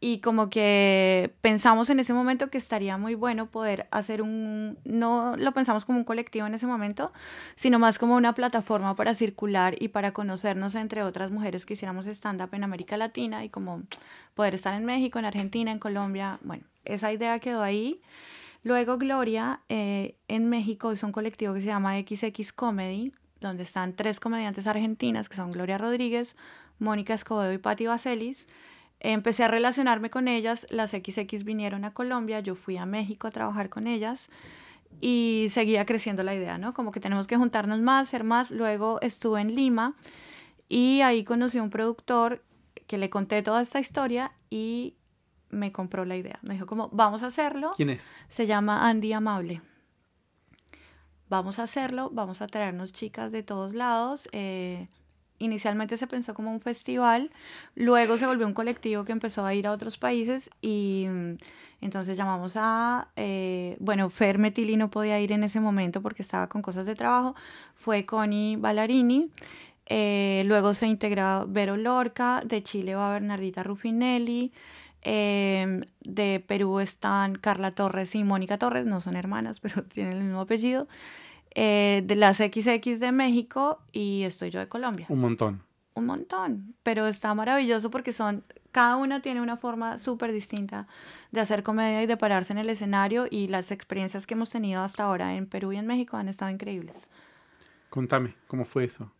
y 0.01 0.19
como 0.21 0.49
que 0.49 1.35
pensamos 1.41 1.91
en 1.91 1.99
ese 1.99 2.13
momento 2.13 2.49
que 2.49 2.57
estaría 2.57 2.97
muy 2.97 3.13
bueno 3.13 3.51
poder 3.51 3.87
hacer 3.91 4.23
un, 4.23 4.79
no 4.83 5.35
lo 5.37 5.51
pensamos 5.51 5.85
como 5.85 5.99
un 5.99 6.05
colectivo 6.05 6.47
en 6.47 6.55
ese 6.55 6.65
momento, 6.65 7.11
sino 7.55 7.77
más 7.77 7.99
como 7.99 8.15
una 8.15 8.33
plataforma 8.33 8.95
para 8.95 9.13
circular 9.13 9.75
y 9.79 9.89
para 9.89 10.11
conocernos 10.11 10.73
entre 10.73 11.03
otras 11.03 11.29
mujeres 11.29 11.67
que 11.67 11.75
hiciéramos 11.75 12.07
stand-up 12.07 12.49
en 12.53 12.63
América 12.63 12.97
Latina 12.97 13.43
y 13.45 13.49
como 13.49 13.83
poder 14.33 14.55
estar 14.55 14.73
en 14.73 14.85
México, 14.85 15.19
en 15.19 15.25
Argentina, 15.25 15.71
en 15.71 15.77
Colombia. 15.77 16.39
Bueno, 16.41 16.63
esa 16.85 17.13
idea 17.13 17.37
quedó 17.37 17.61
ahí. 17.61 18.01
Luego 18.63 18.97
Gloria 18.97 19.61
eh, 19.69 20.17
en 20.27 20.49
México 20.49 20.91
hizo 20.91 21.05
un 21.05 21.13
colectivo 21.13 21.53
que 21.53 21.61
se 21.61 21.67
llama 21.67 21.97
XX 21.97 22.51
Comedy, 22.51 23.13
donde 23.39 23.63
están 23.63 23.95
tres 23.95 24.19
comediantes 24.19 24.67
argentinas 24.67 25.29
que 25.29 25.37
son 25.37 25.51
Gloria 25.51 25.77
Rodríguez, 25.77 26.35
Mónica 26.77 27.13
Escobedo 27.13 27.53
y 27.53 27.57
Patti 27.57 27.87
Vaselis. 27.87 28.47
Empecé 28.99 29.45
a 29.45 29.47
relacionarme 29.47 30.09
con 30.09 30.27
ellas, 30.27 30.67
las 30.71 30.91
XX 30.91 31.45
vinieron 31.45 31.85
a 31.85 31.93
Colombia, 31.93 32.41
yo 32.41 32.55
fui 32.55 32.75
a 32.75 32.85
México 32.85 33.27
a 33.27 33.31
trabajar 33.31 33.69
con 33.69 33.87
ellas 33.87 34.29
y 34.99 35.47
seguía 35.51 35.85
creciendo 35.85 36.23
la 36.23 36.35
idea, 36.35 36.57
¿no? 36.57 36.73
Como 36.73 36.91
que 36.91 36.99
tenemos 36.99 37.27
que 37.27 37.37
juntarnos 37.37 37.79
más, 37.79 38.09
ser 38.09 38.25
más. 38.25 38.51
Luego 38.51 38.99
estuve 39.01 39.39
en 39.39 39.55
Lima 39.55 39.95
y 40.67 40.99
ahí 41.01 41.23
conocí 41.23 41.59
a 41.59 41.63
un 41.63 41.69
productor 41.69 42.43
que 42.87 42.97
le 42.97 43.09
conté 43.09 43.41
toda 43.41 43.61
esta 43.61 43.79
historia 43.79 44.33
y 44.49 44.95
me 45.49 45.71
compró 45.71 46.05
la 46.05 46.15
idea. 46.15 46.39
Me 46.41 46.53
dijo 46.55 46.65
como, 46.65 46.89
vamos 46.91 47.23
a 47.23 47.27
hacerlo. 47.27 47.71
¿Quién 47.75 47.89
es? 47.89 48.13
Se 48.27 48.47
llama 48.47 48.87
Andy 48.87 49.13
Amable. 49.13 49.61
Vamos 51.29 51.59
a 51.59 51.63
hacerlo, 51.63 52.09
vamos 52.11 52.41
a 52.41 52.47
traernos 52.47 52.91
chicas 52.91 53.31
de 53.31 53.43
todos 53.43 53.73
lados. 53.73 54.27
eh, 54.31 54.87
inicialmente 55.39 55.97
se 55.97 56.05
pensó 56.05 56.33
como 56.33 56.51
un 56.51 56.59
festival, 56.59 57.31
luego 57.75 58.17
se 58.17 58.27
volvió 58.27 58.45
un 58.45 58.53
colectivo 58.53 59.05
que 59.05 59.13
empezó 59.13 59.45
a 59.45 59.53
ir 59.53 59.65
a 59.67 59.71
otros 59.71 59.97
países 59.97 60.51
y 60.61 61.07
mm, 61.09 61.37
entonces 61.81 62.17
llamamos 62.17 62.53
a, 62.55 63.07
eh, 63.15 63.77
bueno, 63.79 64.09
Fer 64.09 64.37
Metili 64.37 64.75
no 64.75 64.91
podía 64.91 65.19
ir 65.19 65.31
en 65.31 65.43
ese 65.43 65.61
momento 65.61 66.01
porque 66.01 66.21
estaba 66.21 66.47
con 66.47 66.61
cosas 66.61 66.85
de 66.85 66.95
trabajo, 66.95 67.35
fue 67.73 68.05
Connie 68.05 68.57
Ballarini, 68.57 69.31
eh, 69.85 70.43
luego 70.45 70.73
se 70.73 70.87
integró 70.87 71.47
Vero 71.47 71.77
Lorca, 71.77 72.43
de 72.45 72.61
Chile 72.61 72.95
va 72.95 73.13
Bernardita 73.13 73.63
Rufinelli, 73.63 74.51
eh, 75.01 75.81
de 76.01 76.43
Perú 76.45 76.79
están 76.79 77.35
Carla 77.35 77.71
Torres 77.71 78.15
y 78.15 78.23
Mónica 78.23 78.57
Torres, 78.57 78.85
no 78.85 79.01
son 79.01 79.15
hermanas, 79.15 79.59
pero 79.61 79.83
tienen 79.83 80.17
el 80.17 80.23
mismo 80.23 80.41
apellido. 80.41 80.87
Eh, 81.55 82.03
de 82.05 82.15
las 82.15 82.37
XX 82.37 82.99
de 82.99 83.11
México 83.11 83.81
y 83.91 84.23
estoy 84.23 84.51
yo 84.51 84.59
de 84.59 84.67
Colombia. 84.67 85.07
Un 85.09 85.19
montón. 85.19 85.63
Un 85.95 86.05
montón, 86.05 86.75
pero 86.83 87.07
está 87.07 87.33
maravilloso 87.33 87.89
porque 87.89 88.13
son, 88.13 88.43
cada 88.71 88.95
una 88.95 89.21
tiene 89.21 89.41
una 89.41 89.57
forma 89.57 89.97
súper 89.97 90.31
distinta 90.31 90.87
de 91.31 91.41
hacer 91.41 91.63
comedia 91.63 92.03
y 92.03 92.05
de 92.05 92.15
pararse 92.15 92.53
en 92.53 92.59
el 92.59 92.69
escenario 92.69 93.25
y 93.29 93.47
las 93.47 93.71
experiencias 93.71 94.27
que 94.27 94.35
hemos 94.35 94.51
tenido 94.51 94.81
hasta 94.81 95.03
ahora 95.03 95.35
en 95.35 95.47
Perú 95.47 95.73
y 95.73 95.77
en 95.77 95.87
México 95.87 96.15
han 96.15 96.29
estado 96.29 96.51
increíbles. 96.51 97.09
Contame, 97.89 98.35
¿cómo 98.47 98.63
fue 98.63 98.85
eso? 98.85 99.11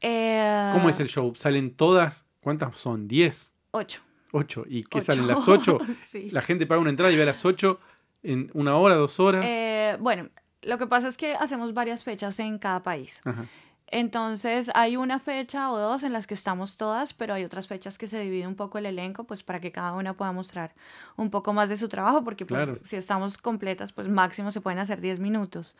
Eh, 0.00 0.70
¿Cómo 0.74 0.90
es 0.90 1.00
el 1.00 1.08
show? 1.08 1.32
¿Salen 1.34 1.74
todas? 1.74 2.26
¿Cuántas 2.40 2.76
son? 2.76 3.08
¿10? 3.08 3.52
Ocho. 3.72 4.02
¿8? 4.32 4.64
¿Y 4.68 4.82
qué 4.84 4.98
Ocho. 4.98 5.04
salen 5.06 5.26
las 5.26 5.46
8? 5.48 5.78
Sí. 6.06 6.30
La 6.30 6.42
gente 6.42 6.66
paga 6.66 6.80
una 6.80 6.90
entrada 6.90 7.12
y 7.12 7.16
ve 7.16 7.22
a 7.22 7.26
las 7.26 7.44
8 7.44 7.78
en 8.22 8.50
una 8.54 8.76
hora, 8.76 8.94
dos 8.96 9.20
horas. 9.20 9.44
Eh, 9.46 9.96
bueno, 10.00 10.28
lo 10.62 10.78
que 10.78 10.86
pasa 10.86 11.08
es 11.08 11.16
que 11.16 11.34
hacemos 11.34 11.72
varias 11.74 12.04
fechas 12.04 12.38
en 12.40 12.58
cada 12.58 12.82
país. 12.82 13.20
Ajá. 13.24 13.46
Entonces 13.90 14.70
hay 14.74 14.98
una 14.98 15.18
fecha 15.18 15.70
o 15.70 15.78
dos 15.78 16.02
en 16.02 16.12
las 16.12 16.26
que 16.26 16.34
estamos 16.34 16.76
todas, 16.76 17.14
pero 17.14 17.32
hay 17.32 17.44
otras 17.44 17.68
fechas 17.68 17.96
que 17.96 18.06
se 18.06 18.20
divide 18.20 18.46
un 18.46 18.54
poco 18.54 18.76
el 18.76 18.84
elenco, 18.84 19.24
pues 19.24 19.42
para 19.42 19.60
que 19.60 19.72
cada 19.72 19.92
una 19.92 20.12
pueda 20.14 20.30
mostrar 20.30 20.74
un 21.16 21.30
poco 21.30 21.54
más 21.54 21.70
de 21.70 21.78
su 21.78 21.88
trabajo, 21.88 22.22
porque 22.22 22.44
pues, 22.44 22.62
Claro. 22.64 22.78
si 22.84 22.96
estamos 22.96 23.38
completas, 23.38 23.92
pues 23.94 24.06
máximo 24.08 24.52
se 24.52 24.60
pueden 24.60 24.78
hacer 24.78 25.00
10 25.00 25.20
minutos. 25.20 25.74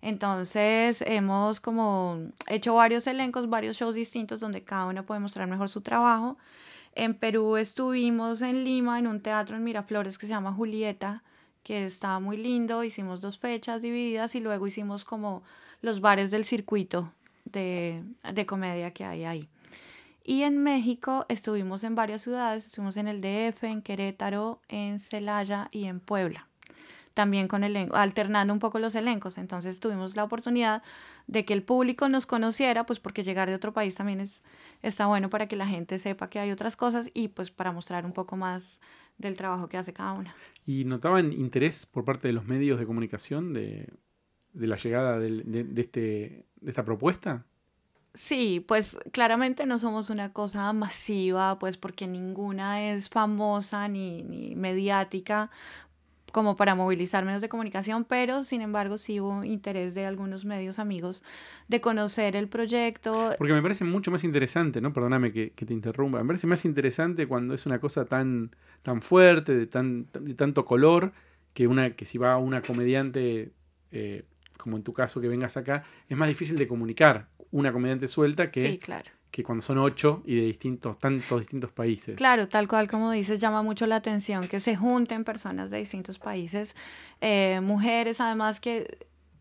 Entonces 0.00 1.02
hemos 1.06 1.60
como 1.60 2.18
hecho 2.48 2.74
varios 2.74 3.06
elencos, 3.06 3.48
varios 3.48 3.76
shows 3.76 3.94
distintos 3.94 4.40
donde 4.40 4.64
cada 4.64 4.86
una 4.86 5.04
puede 5.06 5.20
mostrar 5.20 5.46
mejor 5.46 5.68
su 5.68 5.80
trabajo. 5.80 6.36
En 6.94 7.14
Perú 7.14 7.56
estuvimos 7.56 8.42
en 8.42 8.64
Lima, 8.64 8.98
en 8.98 9.06
un 9.06 9.20
teatro 9.20 9.56
en 9.56 9.64
Miraflores 9.64 10.18
que 10.18 10.26
se 10.26 10.32
llama 10.32 10.52
Julieta, 10.52 11.22
que 11.62 11.86
estaba 11.86 12.20
muy 12.20 12.36
lindo. 12.36 12.84
Hicimos 12.84 13.20
dos 13.20 13.38
fechas 13.38 13.80
divididas 13.80 14.34
y 14.34 14.40
luego 14.40 14.66
hicimos 14.66 15.04
como 15.04 15.42
los 15.80 16.00
bares 16.00 16.30
del 16.30 16.44
circuito 16.44 17.12
de, 17.44 18.04
de 18.32 18.46
comedia 18.46 18.92
que 18.92 19.04
hay 19.04 19.24
ahí. 19.24 19.48
Y 20.24 20.42
en 20.42 20.62
México 20.62 21.26
estuvimos 21.28 21.82
en 21.82 21.94
varias 21.94 22.22
ciudades, 22.22 22.66
estuvimos 22.66 22.96
en 22.96 23.08
el 23.08 23.20
DF, 23.20 23.64
en 23.64 23.82
Querétaro, 23.82 24.60
en 24.68 25.00
Celaya 25.00 25.68
y 25.72 25.86
en 25.86 25.98
Puebla. 25.98 26.48
También 27.14 27.48
con 27.48 27.64
elenco, 27.64 27.96
alternando 27.96 28.52
un 28.52 28.58
poco 28.60 28.78
los 28.78 28.94
elencos. 28.94 29.38
Entonces 29.38 29.80
tuvimos 29.80 30.16
la 30.16 30.24
oportunidad 30.24 30.82
de 31.26 31.44
que 31.44 31.52
el 31.54 31.62
público 31.62 32.08
nos 32.08 32.26
conociera, 32.26 32.86
pues 32.86 33.00
porque 33.00 33.24
llegar 33.24 33.48
de 33.48 33.54
otro 33.54 33.72
país 33.72 33.94
también 33.94 34.20
es, 34.20 34.42
está 34.82 35.06
bueno 35.06 35.30
para 35.30 35.46
que 35.48 35.56
la 35.56 35.66
gente 35.66 35.98
sepa 35.98 36.30
que 36.30 36.38
hay 36.40 36.50
otras 36.50 36.76
cosas 36.76 37.10
y 37.14 37.28
pues 37.28 37.50
para 37.50 37.72
mostrar 37.72 38.04
un 38.06 38.12
poco 38.12 38.36
más 38.36 38.80
del 39.18 39.36
trabajo 39.36 39.68
que 39.68 39.76
hace 39.78 39.92
cada 39.92 40.12
una. 40.14 40.34
¿Y 40.64 40.84
notaban 40.84 41.32
interés 41.32 41.86
por 41.86 42.04
parte 42.04 42.28
de 42.28 42.34
los 42.34 42.46
medios 42.46 42.78
de 42.78 42.86
comunicación 42.86 43.52
de, 43.52 43.88
de 44.52 44.66
la 44.66 44.76
llegada 44.76 45.18
del- 45.18 45.50
de, 45.50 45.64
de 45.64 45.82
este, 45.82 46.46
de 46.60 46.70
esta 46.70 46.84
propuesta? 46.84 47.46
Sí, 48.14 48.60
pues 48.68 48.98
claramente 49.10 49.64
no 49.64 49.78
somos 49.78 50.10
una 50.10 50.32
cosa 50.34 50.70
masiva, 50.74 51.58
pues 51.58 51.78
porque 51.78 52.06
ninguna 52.06 52.90
es 52.92 53.08
famosa 53.08 53.88
ni, 53.88 54.22
ni 54.22 54.54
mediática 54.54 55.50
como 56.32 56.56
para 56.56 56.74
movilizar 56.74 57.24
medios 57.24 57.42
de 57.42 57.48
comunicación, 57.48 58.04
pero 58.04 58.42
sin 58.42 58.62
embargo 58.62 58.98
sí 58.98 59.20
hubo 59.20 59.44
interés 59.44 59.94
de 59.94 60.06
algunos 60.06 60.44
medios 60.44 60.78
amigos 60.78 61.22
de 61.68 61.80
conocer 61.80 62.34
el 62.34 62.48
proyecto. 62.48 63.32
Porque 63.38 63.52
me 63.52 63.62
parece 63.62 63.84
mucho 63.84 64.10
más 64.10 64.24
interesante, 64.24 64.80
¿no? 64.80 64.92
Perdóname 64.92 65.32
que, 65.32 65.50
que 65.50 65.66
te 65.66 65.74
interrumpa. 65.74 66.18
Me 66.18 66.26
parece 66.26 66.46
más 66.46 66.64
interesante 66.64 67.28
cuando 67.28 67.54
es 67.54 67.66
una 67.66 67.78
cosa 67.78 68.06
tan, 68.06 68.50
tan 68.82 69.02
fuerte, 69.02 69.54
de, 69.54 69.66
tan, 69.66 70.08
de 70.12 70.34
tanto 70.34 70.64
color, 70.64 71.12
que, 71.54 71.66
una, 71.66 71.94
que 71.94 72.04
si 72.06 72.18
va 72.18 72.38
una 72.38 72.62
comediante, 72.62 73.52
eh, 73.90 74.24
como 74.58 74.76
en 74.76 74.82
tu 74.82 74.92
caso 74.92 75.20
que 75.20 75.28
vengas 75.28 75.56
acá, 75.56 75.84
es 76.08 76.16
más 76.16 76.28
difícil 76.28 76.56
de 76.56 76.66
comunicar 76.66 77.28
una 77.50 77.72
comediante 77.72 78.08
suelta 78.08 78.50
que, 78.50 78.62
Sí, 78.62 78.78
claro. 78.78 79.10
Que 79.32 79.42
cuando 79.42 79.62
son 79.62 79.78
ocho 79.78 80.22
y 80.26 80.36
de 80.36 80.42
distintos, 80.42 80.98
tantos 80.98 81.40
distintos 81.40 81.72
países. 81.72 82.16
Claro, 82.16 82.48
tal 82.48 82.68
cual 82.68 82.86
como 82.86 83.10
dices, 83.10 83.38
llama 83.38 83.62
mucho 83.62 83.86
la 83.86 83.96
atención 83.96 84.46
que 84.46 84.60
se 84.60 84.76
junten 84.76 85.24
personas 85.24 85.70
de 85.70 85.78
distintos 85.78 86.18
países, 86.18 86.76
eh, 87.22 87.60
mujeres, 87.62 88.20
además 88.20 88.60
que 88.60 88.98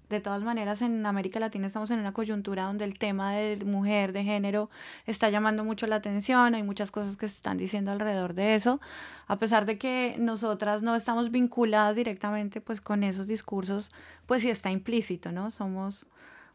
de 0.07 0.21
todas 0.21 0.43
maneras 0.43 0.81
en 0.81 1.05
América 1.05 1.39
Latina 1.39 1.67
estamos 1.67 1.91
en 1.91 1.99
una 1.99 2.13
coyuntura 2.13 2.63
donde 2.63 2.85
el 2.85 2.97
tema 2.97 3.33
de 3.33 3.63
mujer, 3.65 4.13
de 4.13 4.23
género, 4.23 4.69
está 5.05 5.29
llamando 5.29 5.65
mucho 5.65 5.87
la 5.87 5.97
atención, 5.97 6.55
hay 6.55 6.63
muchas 6.63 6.89
cosas 6.89 7.17
que 7.17 7.27
se 7.27 7.35
están 7.35 7.57
diciendo 7.57 7.91
alrededor 7.91 8.33
de 8.33 8.55
eso, 8.55 8.79
a 9.27 9.39
pesar 9.39 9.65
de 9.65 9.77
que 9.77 10.15
nosotras 10.19 10.81
no 10.81 10.95
estamos 10.95 11.31
vinculadas 11.31 11.97
directamente 11.97 12.61
pues 12.61 12.79
con 12.79 13.03
esos 13.03 13.27
discursos, 13.27 13.91
pues 14.25 14.41
sí 14.41 14.49
está 14.49 14.71
implícito, 14.71 15.33
¿no? 15.33 15.51
Somos 15.51 16.05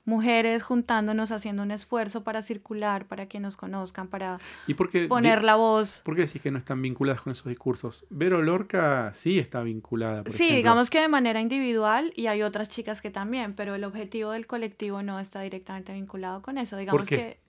mujeres 0.07 0.63
juntándonos, 0.63 1.31
haciendo 1.33 1.63
un 1.63 1.71
esfuerzo 1.73 2.23
para 2.25 2.41
circular, 2.41 3.07
para 3.07 3.27
que 3.27 3.39
nos 3.41 3.57
conozcan, 3.59 4.09
para 4.09 4.39
¿Y 4.67 4.73
por 4.75 4.89
poner 5.09 5.45
la 5.45 5.57
voz. 5.57 6.01
¿Por 6.05 6.15
qué 6.15 6.23
decís 6.23 6.41
que 6.41 6.51
no 6.51 6.57
están 6.59 6.81
vinculadas 6.81 7.21
con 7.21 7.33
esos 7.33 7.47
discursos? 7.47 8.07
Vero 8.09 8.41
Lorca 8.41 9.13
sí 9.15 9.39
está 9.39 9.63
vinculada. 9.63 10.23
Por 10.25 10.33
Sí, 10.33 10.45
ejemplo. 10.45 10.57
digamos 10.57 10.91
que 10.91 11.01
de 11.01 11.09
manera 11.09 11.41
individual 11.41 12.13
y 12.17 12.29
hay 12.29 12.43
otras 12.43 12.69
chicas 12.71 13.03
que 13.03 13.11
también, 13.11 13.55
pero 13.55 13.75
el 13.75 13.85
objetivo 13.85 14.31
del 14.31 14.47
colectivo 14.47 15.03
no 15.03 15.21
está 15.21 15.41
directamente 15.43 15.93
vinculado 15.93 16.41
con 16.41 16.57
eso. 16.57 16.77
Digamos 16.77 17.07
qué? 17.09 17.17
que 17.17 17.47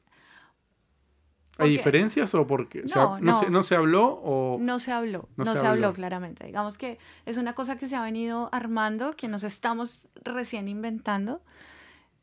¿Hay 1.60 1.72
diferencias 1.72 2.36
o 2.36 2.46
porque 2.46 2.84
o 2.84 2.88
sea, 2.88 3.04
No, 3.04 3.20
no. 3.20 3.40
Se, 3.40 3.50
no 3.50 3.64
se 3.64 3.76
habló 3.76 4.20
o 4.24 4.58
no 4.60 4.80
se 4.80 4.92
habló, 4.92 5.28
No 5.38 5.46
no, 5.46 5.54
se 5.54 5.60
se, 5.60 5.66
habló 5.66 5.88
habló. 5.88 5.94
claramente. 5.96 6.46
Digamos 6.46 6.78
que 6.78 7.00
es 7.26 7.38
una 7.38 7.54
cosa 7.54 7.78
que 7.78 7.88
se 7.88 7.96
ha 7.96 8.02
venido 8.04 8.50
armando, 8.52 9.16
que 9.16 9.28
nos 9.28 9.44
estamos 9.44 10.08
recién 10.24 10.68
inventando. 10.68 11.42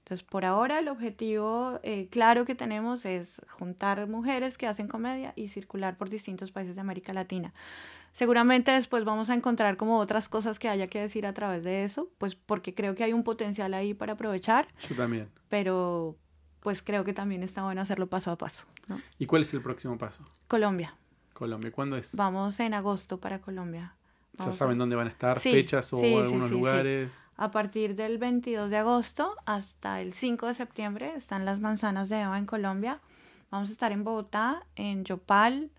Entonces, 0.05 0.23
por 0.23 0.45
ahora 0.45 0.81
el 0.81 0.89
objetivo 0.89 1.81
eh, 1.83 2.09
claro 2.11 2.45
que 2.45 2.55
tenemos 2.55 3.07
es 3.07 3.41
juntar 3.49 4.07
mujeres 4.07 4.59
que 4.59 4.67
hacen 4.67 4.87
comedia 4.87 5.33
y 5.35 5.49
circular 5.49 5.97
por 5.97 6.11
distintos 6.11 6.53
países 6.53 6.75
de 6.75 6.83
América 6.83 7.15
Latina. 7.15 7.55
Seguramente 8.13 8.71
después 8.71 9.07
vamos 9.07 9.31
a 9.31 9.35
encontrar 9.35 9.79
como 9.79 9.99
otras 9.99 10.29
cosas 10.29 10.59
que 10.59 10.69
haya 10.69 10.89
que 10.89 11.01
decir 11.01 11.25
a 11.25 11.33
través 11.33 11.65
de 11.65 11.85
eso, 11.85 12.11
pues 12.19 12.35
porque 12.35 12.75
creo 12.75 12.95
que 12.95 13.03
hay 13.03 13.15
un 13.15 13.25
potencial 13.25 13.73
ahí 13.73 13.95
para 13.95 14.13
aprovechar, 14.13 14.69
yo 14.87 14.95
también? 14.95 15.31
pero 15.49 16.19
pues 16.61 16.83
creo 16.83 17.03
que 17.05 17.15
también 17.15 17.43
está 17.43 17.63
bueno 17.63 17.81
hacerlo 17.81 18.09
paso 18.11 18.31
a 18.31 18.37
paso. 18.37 18.67
¿no? 18.89 19.01
¿Y 19.19 19.25
cuál 19.25 19.41
es 19.41 19.55
el 19.55 19.63
próximo 19.63 19.97
paso? 19.97 20.23
Colombia, 20.49 20.95
Colombia, 21.33 21.73
¿cuándo 21.73 21.97
es? 21.97 22.15
vamos 22.15 22.61
en 22.61 22.75
agosto 22.75 23.21
para 23.21 23.41
Colombia. 23.41 23.97
¿Ya 24.39 24.51
saben 24.51 24.79
dónde 24.79 24.97
van 24.97 25.07
a 25.07 25.11
estar? 25.11 25.41
Sí, 25.41 25.53
¿Fechas 25.53 25.93
o 25.93 25.99
sí, 25.99 26.15
algunos 26.15 26.49
sí. 26.49 26.55
lugares? 26.55 27.21
A 27.37 27.51
partir 27.51 27.97
del 27.97 28.19
22 28.19 28.71
de 28.71 28.77
agosto 28.77 29.35
hasta 29.47 30.01
el 30.01 30.13
5 30.13 30.47
de 30.47 30.55
septiembre 30.55 31.13
están 31.17 31.45
las 31.45 31.61
manzanas 31.61 32.09
de 32.09 32.21
Eva 32.21 32.39
en 32.39 32.47
Colombia. 32.47 33.01
Vamos 33.51 33.69
a 33.69 33.73
estar 33.73 33.93
en 33.93 34.05
Bogotá, 34.05 34.67
en 34.77 35.05
Yopal, 35.05 35.71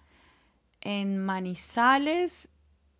en 0.81 1.17
Manizales 1.17 2.50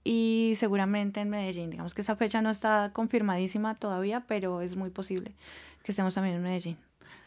y 0.04 0.56
seguramente 0.58 1.22
en 1.22 1.30
Medellín. 1.30 1.70
Digamos 1.70 1.94
que 1.94 2.02
esa 2.02 2.16
fecha 2.16 2.42
no 2.42 2.50
está 2.50 2.92
confirmadísima 2.94 3.76
todavía, 3.76 4.26
pero 4.28 4.62
es 4.62 4.76
muy 4.76 4.90
posible 4.90 5.34
que 5.84 5.92
estemos 5.92 6.14
también 6.14 6.36
en 6.36 6.44
Medellín. 6.44 6.78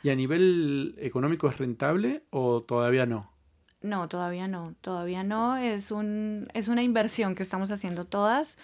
¿Y 0.02 0.10
a 0.10 0.14
nivel 0.14 0.94
económico 0.98 1.48
es 1.48 1.58
rentable 1.58 2.24
o 2.30 2.62
todavía 2.62 3.06
no? 3.06 3.30
No, 3.80 4.08
todavía 4.08 4.48
no, 4.48 4.74
todavía 4.80 5.22
no. 5.22 5.56
Es, 5.56 5.90
un, 5.90 6.48
es 6.54 6.68
una 6.68 6.82
inversión 6.82 7.34
que 7.34 7.42
estamos 7.42 7.70
haciendo 7.70 8.04
todas. 8.04 8.56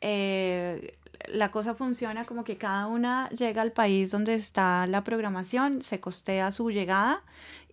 Eh, 0.00 0.96
la 1.28 1.50
cosa 1.50 1.74
funciona 1.74 2.24
como 2.24 2.44
que 2.44 2.56
cada 2.56 2.86
una 2.86 3.28
llega 3.30 3.62
al 3.62 3.72
país 3.72 4.10
donde 4.10 4.34
está 4.34 4.86
la 4.86 5.02
programación, 5.04 5.82
se 5.82 6.00
costea 6.00 6.52
su 6.52 6.70
llegada 6.70 7.22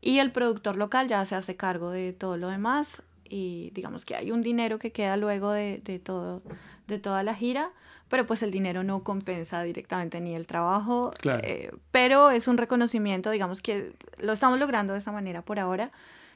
y 0.01 0.17
el 0.19 0.31
productor 0.31 0.75
local 0.77 1.07
ya 1.07 1.23
se 1.25 1.35
hace 1.35 1.55
cargo 1.55 1.91
de 1.91 2.11
todo 2.13 2.37
lo 2.37 2.49
demás 2.49 3.03
y 3.27 3.69
digamos 3.73 4.03
que 4.05 4.15
hay 4.15 4.31
un 4.31 4.41
dinero 4.41 4.79
que 4.79 4.91
queda 4.91 5.15
luego 5.17 5.51
de, 5.51 5.79
de 5.83 5.99
todo, 5.99 6.41
de 6.87 6.97
toda 6.99 7.21
la 7.23 7.35
gira, 7.35 7.69
pero 8.09 8.25
pues 8.25 8.41
el 8.43 8.49
dinero 8.51 8.83
no 8.83 9.03
compensa 9.03 9.61
directamente 9.61 10.19
ni 10.21 10.35
el 10.35 10.47
trabajo, 10.47 11.11
Claro. 11.19 11.41
eh, 11.43 11.71
pero 11.91 12.31
es 12.31 12.47
un 12.47 12.57
reconocimiento, 12.57 13.29
digamos 13.29 13.61
que 13.61 13.93
lo 14.17 14.33
estamos 14.33 14.59
logrando 14.59 14.93
de 14.93 14.99
esa 14.99 15.11
manera 15.11 15.43
por 15.43 15.59
ahora. 15.59 15.91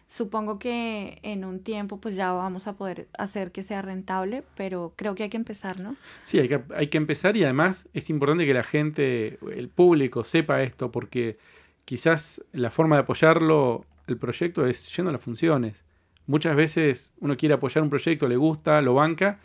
Supongo 0.09 0.57
que 0.57 1.19
en 1.21 1.45
un 1.45 1.59
tiempo 1.59 2.01
pues 2.01 2.15
ya 2.15 2.33
vamos 2.33 2.65
a 2.65 2.73
poder 2.75 3.07
hacer 3.19 3.51
que 3.51 3.61
sea 3.63 3.83
rentable, 3.83 4.43
pero 4.57 4.93
creo 4.95 5.13
que 5.13 5.21
hay 5.23 5.29
que 5.29 5.37
empezar, 5.37 5.79
¿no? 5.79 5.95
Sí, 6.23 6.39
hay 6.39 6.49
que, 6.49 6.63
hay 6.75 6.87
que 6.87 6.97
empezar 6.97 7.37
y 7.37 7.43
además 7.43 7.87
es 7.93 8.09
importante 8.09 8.47
que 8.47 8.53
la 8.55 8.63
gente, 8.63 9.37
el 9.55 9.69
público, 9.69 10.23
sepa 10.23 10.63
esto 10.63 10.91
porque 10.91 11.37
quizás 11.85 12.43
la 12.53 12.71
forma 12.71 12.95
de 12.95 13.03
apoyarlo, 13.03 13.85
el 14.07 14.17
proyecto, 14.17 14.65
es 14.65 14.95
yendo 14.95 15.09
a 15.09 15.13
las 15.13 15.23
funciones. 15.23 15.85
Muchas 16.25 16.55
veces 16.55 17.13
uno 17.19 17.37
quiere 17.37 17.53
apoyar 17.53 17.83
un 17.83 17.91
proyecto, 17.91 18.27
le 18.27 18.35
gusta, 18.35 18.81
lo 18.81 18.95
banca, 18.95 19.39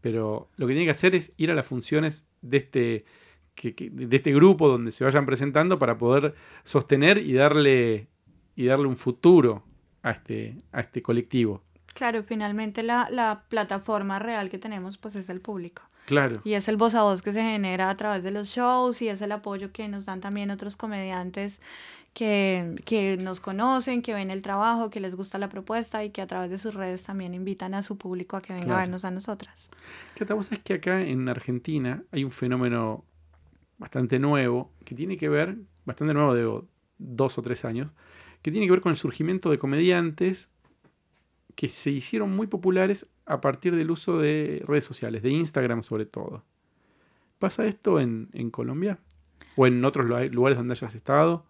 pero 0.00 0.48
lo 0.56 0.66
que 0.66 0.72
tiene 0.72 0.86
que 0.86 0.90
hacer 0.92 1.14
es 1.14 1.32
ir 1.36 1.52
a 1.52 1.54
las 1.54 1.66
funciones 1.66 2.26
de 2.42 2.56
este, 2.56 3.04
que- 3.54 3.90
de 3.92 4.16
este 4.16 4.32
grupo 4.32 4.66
donde 4.68 4.90
se 4.90 5.04
vayan 5.04 5.24
presentando 5.24 5.78
para 5.78 5.98
poder 5.98 6.34
sostener 6.64 7.18
y 7.18 7.32
darle, 7.34 8.08
y 8.56 8.64
darle 8.66 8.88
un 8.88 8.96
futuro 8.96 9.62
a 10.02 10.10
este, 10.12 10.56
a 10.72 10.80
este 10.80 11.02
colectivo. 11.02 11.62
Claro, 11.94 12.22
finalmente 12.22 12.82
la, 12.82 13.08
la 13.10 13.44
plataforma 13.48 14.18
real 14.18 14.48
que 14.50 14.58
tenemos 14.58 14.96
pues 14.98 15.16
es 15.16 15.28
el 15.28 15.40
público. 15.40 15.82
Claro. 16.06 16.40
Y 16.44 16.54
es 16.54 16.68
el 16.68 16.76
voz 16.76 16.94
a 16.94 17.02
voz 17.02 17.22
que 17.22 17.32
se 17.32 17.42
genera 17.42 17.90
a 17.90 17.96
través 17.96 18.22
de 18.22 18.30
los 18.30 18.48
shows 18.48 19.00
y 19.02 19.08
es 19.08 19.20
el 19.22 19.32
apoyo 19.32 19.72
que 19.72 19.86
nos 19.88 20.06
dan 20.06 20.20
también 20.20 20.50
otros 20.50 20.76
comediantes 20.76 21.60
que, 22.14 22.74
que 22.84 23.16
nos 23.18 23.38
conocen, 23.38 24.02
que 24.02 24.14
ven 24.14 24.30
el 24.32 24.42
trabajo, 24.42 24.90
que 24.90 24.98
les 24.98 25.14
gusta 25.14 25.38
la 25.38 25.48
propuesta 25.48 26.02
y 26.02 26.10
que 26.10 26.22
a 26.22 26.26
través 26.26 26.50
de 26.50 26.58
sus 26.58 26.74
redes 26.74 27.04
también 27.04 27.34
invitan 27.34 27.74
a 27.74 27.82
su 27.84 27.96
público 27.98 28.36
a 28.36 28.42
que 28.42 28.52
venga 28.52 28.66
Claro. 28.66 28.78
a 28.78 28.82
vernos 28.82 29.04
a 29.04 29.10
nosotras. 29.12 29.70
Sabés 30.16 30.48
que 30.64 30.74
acá 30.74 31.00
en 31.02 31.28
Argentina 31.28 32.02
hay 32.10 32.24
un 32.24 32.30
fenómeno 32.32 33.04
bastante 33.78 34.18
nuevo, 34.18 34.72
que 34.84 34.94
tiene 34.94 35.16
que 35.16 35.28
ver, 35.28 35.56
bastante 35.84 36.14
nuevo 36.14 36.34
de 36.34 36.62
dos 36.98 37.38
o 37.38 37.42
tres 37.42 37.64
años, 37.64 37.94
que 38.42 38.50
tiene 38.50 38.66
que 38.66 38.72
ver 38.72 38.80
con 38.80 38.90
el 38.90 38.96
surgimiento 38.96 39.50
de 39.50 39.58
comediantes 39.58 40.50
que 41.54 41.68
se 41.68 41.90
hicieron 41.90 42.34
muy 42.34 42.46
populares 42.46 43.06
a 43.26 43.40
partir 43.40 43.76
del 43.76 43.90
uso 43.90 44.18
de 44.18 44.62
redes 44.66 44.84
sociales, 44.84 45.22
de 45.22 45.30
Instagram 45.30 45.82
sobre 45.82 46.06
todo. 46.06 46.44
¿Pasa 47.38 47.66
esto 47.66 48.00
en, 48.00 48.28
Colombia? 48.50 48.98
¿O 49.56 49.66
en 49.66 49.84
otros 49.84 50.06
lu- 50.06 50.30
lugares 50.30 50.58
donde 50.58 50.72
hayas 50.72 50.94
estado? 50.94 51.44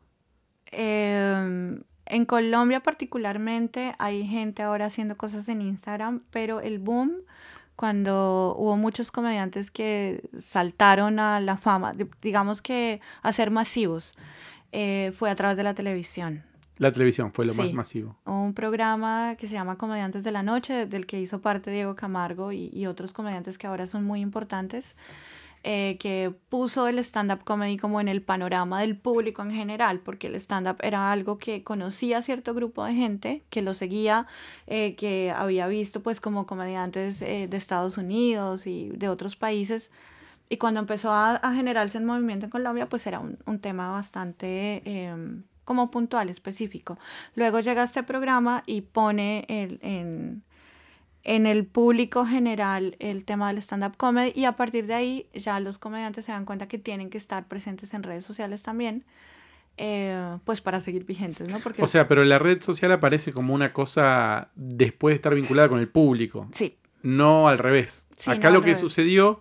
Eh, 0.72 1.78
en 2.06 2.24
Colombia 2.26 2.80
particularmente 2.80 3.94
hay 3.98 4.26
gente 4.26 4.62
ahora 4.62 4.86
haciendo 4.86 5.16
cosas 5.16 5.48
en 5.48 5.62
Instagram, 5.62 6.22
pero 6.30 6.60
el 6.60 6.78
boom 6.78 7.12
cuando 7.76 8.54
hubo 8.58 8.76
muchos 8.76 9.10
comediantes 9.10 9.70
que 9.70 10.22
saltaron 10.38 11.18
a 11.18 11.40
la 11.40 11.56
fama, 11.56 11.92
di- 11.94 12.04
digamos 12.20 12.60
que 12.62 13.00
a 13.22 13.32
ser 13.32 13.50
masivos, 13.50 14.14
eh, 14.72 15.12
fue 15.18 15.30
a 15.30 15.34
través 15.36 15.56
de 15.56 15.62
la 15.62 15.74
televisión. 15.74 16.44
La 16.80 16.90
televisión 16.92 17.30
fue 17.30 17.44
lo 17.44 17.52
más 17.52 17.74
masivo. 17.74 18.16
Un 18.24 18.54
programa 18.54 19.36
que 19.38 19.46
se 19.46 19.52
llama 19.52 19.76
Comediantes 19.76 20.24
de 20.24 20.32
la 20.32 20.42
Noche, 20.42 20.86
del 20.86 21.04
que 21.04 21.20
hizo 21.20 21.42
parte 21.42 21.70
Diego 21.70 21.94
Camargo 21.94 22.52
y, 22.52 22.70
y 22.72 22.86
otros 22.86 23.12
comediantes 23.12 23.58
que 23.58 23.66
ahora 23.66 23.86
son 23.86 24.02
muy 24.04 24.20
importantes, 24.20 24.96
eh, 25.62 25.98
que 26.00 26.32
puso 26.48 26.88
el 26.88 26.98
stand-up 27.00 27.44
comedy 27.44 27.76
como 27.76 28.00
en 28.00 28.08
el 28.08 28.22
panorama 28.22 28.80
del 28.80 28.96
público 28.96 29.42
en 29.42 29.50
general, 29.50 30.00
porque 30.00 30.28
el 30.28 30.36
stand-up 30.36 30.78
era 30.80 31.12
algo 31.12 31.36
que 31.36 31.62
conocía 31.62 32.22
cierto 32.22 32.54
grupo 32.54 32.82
de 32.82 32.94
gente, 32.94 33.42
que 33.50 33.60
lo 33.60 33.74
seguía, 33.74 34.26
eh, 34.66 34.94
que 34.96 35.34
había 35.36 35.66
visto 35.66 36.02
pues 36.02 36.18
como 36.18 36.46
comediantes 36.46 37.20
eh, 37.20 37.46
de 37.46 37.56
Estados 37.58 37.98
Unidos 37.98 38.66
y 38.66 38.88
de 38.88 39.10
otros 39.10 39.36
países. 39.36 39.90
Y 40.48 40.56
cuando 40.56 40.80
empezó 40.80 41.12
a, 41.12 41.34
a 41.34 41.52
generarse 41.52 41.98
el 41.98 42.04
movimiento 42.04 42.46
en 42.46 42.50
Colombia, 42.50 42.88
pues 42.88 43.06
era 43.06 43.20
un, 43.20 43.36
un 43.44 43.58
tema 43.58 43.90
bastante 43.90 44.80
em, 44.86 45.42
como 45.70 45.88
puntual, 45.92 46.28
específico. 46.30 46.98
Luego 47.36 47.60
llega 47.60 47.84
este 47.84 48.02
programa 48.02 48.64
y 48.66 48.80
pone 48.80 49.44
el- 49.48 49.78
en, 49.82 50.42
en 51.22 51.46
el 51.46 51.64
público 51.64 52.26
general 52.26 52.96
el 52.98 53.24
tema 53.24 53.46
del 53.52 53.58
stand-up 53.58 53.96
comedy 53.96 54.32
y 54.34 54.46
a 54.46 54.56
partir 54.56 54.88
de 54.88 54.94
ahí 54.94 55.26
ya 55.32 55.60
los 55.60 55.78
comediantes 55.78 56.24
se 56.24 56.32
dan 56.32 56.44
cuenta 56.44 56.66
que 56.66 56.78
tienen 56.78 57.08
que 57.08 57.18
estar 57.18 57.46
presentes 57.46 57.94
en 57.94 58.02
redes 58.02 58.24
sociales 58.24 58.64
también, 58.64 59.04
eh, 59.76 60.38
pues 60.44 60.60
para 60.60 60.80
seguir 60.80 61.04
vigentes, 61.04 61.48
¿no? 61.48 61.60
Porque 61.60 61.82
O 61.82 61.86
sea, 61.86 62.08
pero 62.08 62.24
la 62.24 62.40
red 62.40 62.60
social 62.60 62.90
aparece 62.90 63.32
como 63.32 63.54
una 63.54 63.72
cosa 63.72 64.50
después 64.56 65.12
de 65.12 65.16
estar 65.16 65.36
vinculada 65.36 65.68
con 65.68 65.78
el 65.78 65.88
público. 65.88 66.48
sí, 66.52 66.78
No 67.02 67.46
al 67.46 67.58
revés. 67.58 68.08
Sí, 68.16 68.28
Acá 68.32 68.48
no 68.48 68.54
lo 68.54 68.60
que 68.62 68.66
revés. 68.74 68.80
sucedió 68.80 69.40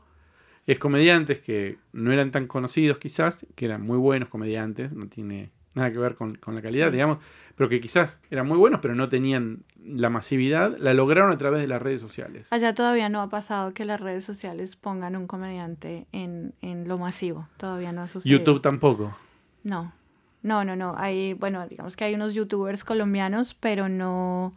es 0.68 0.78
comediantes 0.78 1.39
que 1.39 1.80
no 1.92 2.12
eran 2.12 2.30
tan 2.30 2.46
conocidos 2.46 3.00
quizás, 3.00 3.48
que 3.56 3.65
eran 3.65 3.82
muy 3.82 3.98
buenos 3.98 4.30
comediantes, 4.30 4.94
no 4.94 5.08
tiene 5.08 5.50
nada 5.76 5.92
que 5.92 5.98
ver 6.00 6.16
con, 6.16 6.36
con 6.36 6.56
la 6.56 6.62
calidad, 6.62 6.88
Sí. 6.88 6.94
digamos, 6.94 7.20
pero 7.56 7.70
que 7.70 7.80
quizás 7.80 8.22
eran 8.32 8.48
muy 8.48 8.58
buenos, 8.58 8.80
pero 8.82 8.96
no 8.96 9.10
tenían 9.10 9.64
la 9.84 10.10
masividad, 10.10 10.76
la 10.80 10.94
lograron 10.94 11.32
a 11.32 11.38
través 11.38 11.62
de 11.62 11.68
las 11.68 11.82
redes 11.82 12.00
sociales. 12.02 12.48
allá 12.52 12.74
todavía 12.74 13.10
no 13.10 13.22
ha 13.22 13.30
pasado 13.30 13.74
que 13.74 13.86
las 13.86 14.00
redes 14.00 14.24
sociales 14.24 14.76
pongan 14.76 15.16
un 15.16 15.28
comediante 15.28 16.08
en, 16.12 16.54
en 16.62 16.88
lo 16.88 16.98
masivo, 16.98 17.48
todavía 17.58 17.92
no 17.92 18.02
ha 18.02 18.08
sucedido. 18.08 18.38
YouTube 18.40 18.62
tampoco. 18.62 19.16
No, 19.64 19.94
No, 20.42 20.64
no, 20.64 20.76
no. 20.78 20.96
Hay, 20.98 21.34
bueno, 21.34 21.68
digamos 21.68 21.96
que 21.98 22.06
hay 22.06 22.16
unos 22.16 22.34
youtubers 22.34 22.84
colombianos, 22.86 23.56
pero 23.60 23.90
no, 23.90 24.54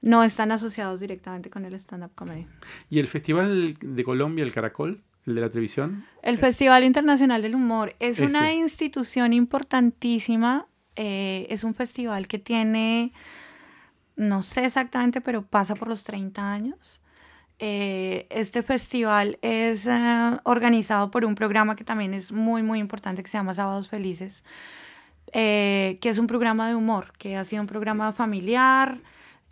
no 0.00 0.22
están 0.22 0.52
asociados 0.52 1.00
directamente 1.00 1.50
con 1.50 1.64
el 1.64 1.74
stand-up 1.74 2.12
comedy. 2.14 2.46
¿Y 2.88 3.00
el 3.00 3.08
Festival 3.08 3.74
de 3.80 4.04
Colombia, 4.04 4.44
el 4.44 4.52
Caracol, 4.52 5.02
el 5.28 5.34
de 5.36 5.40
la 5.42 5.48
televisión? 5.48 6.04
El 6.22 6.38
Festival 6.38 6.84
Internacional 6.84 7.42
del 7.42 7.54
Humor 7.54 7.94
es 8.00 8.18
una 8.20 8.50
Ese. 8.50 8.54
institución 8.60 9.32
importantísima. 9.32 10.66
eh, 10.96 11.46
es 11.50 11.62
un 11.62 11.74
festival 11.74 12.26
que 12.26 12.38
tiene, 12.40 13.12
no 14.16 14.42
sé 14.42 14.64
exactamente, 14.64 15.20
pero 15.20 15.46
pasa 15.46 15.76
por 15.76 15.86
los 15.88 16.02
30 16.02 16.52
años. 16.52 17.00
Eh, 17.60 18.26
este 18.30 18.62
festival 18.62 19.38
es 19.42 19.86
eh, 19.86 20.36
organizado 20.44 21.10
por 21.10 21.24
un 21.24 21.34
programa 21.36 21.76
que 21.76 21.84
también 21.84 22.14
es 22.14 22.32
muy, 22.32 22.62
muy 22.62 22.78
importante 22.80 23.22
que 23.22 23.28
se 23.30 23.36
llama 23.38 23.54
Sábados 23.54 23.88
Felices, 23.88 24.42
eh, 25.32 25.98
que 26.00 26.08
es 26.08 26.18
un 26.18 26.26
programa 26.26 26.68
de 26.68 26.74
humor, 26.74 27.12
que 27.18 27.36
ha 27.36 27.44
sido 27.44 27.62
un 27.62 27.68
programa 27.68 28.12
familiar, 28.12 29.00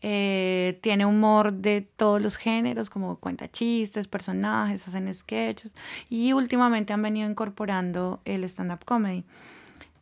eh, 0.09 0.79
tiene 0.83 1.05
humor 1.05 1.53
de 1.53 1.81
todos 1.81 2.23
los 2.23 2.37
géneros, 2.37 2.91
como 2.91 3.17
cuenta 3.17 3.51
chistes, 3.51 4.07
personajes, 4.07 4.87
hacen 4.87 5.13
sketches, 5.13 5.75
y 6.09 6.33
últimamente 6.33 6.93
han 6.93 7.03
venido 7.03 7.29
incorporando 7.29 8.21
el 8.25 8.45
stand-up 8.45 8.85
comedy. 8.85 9.25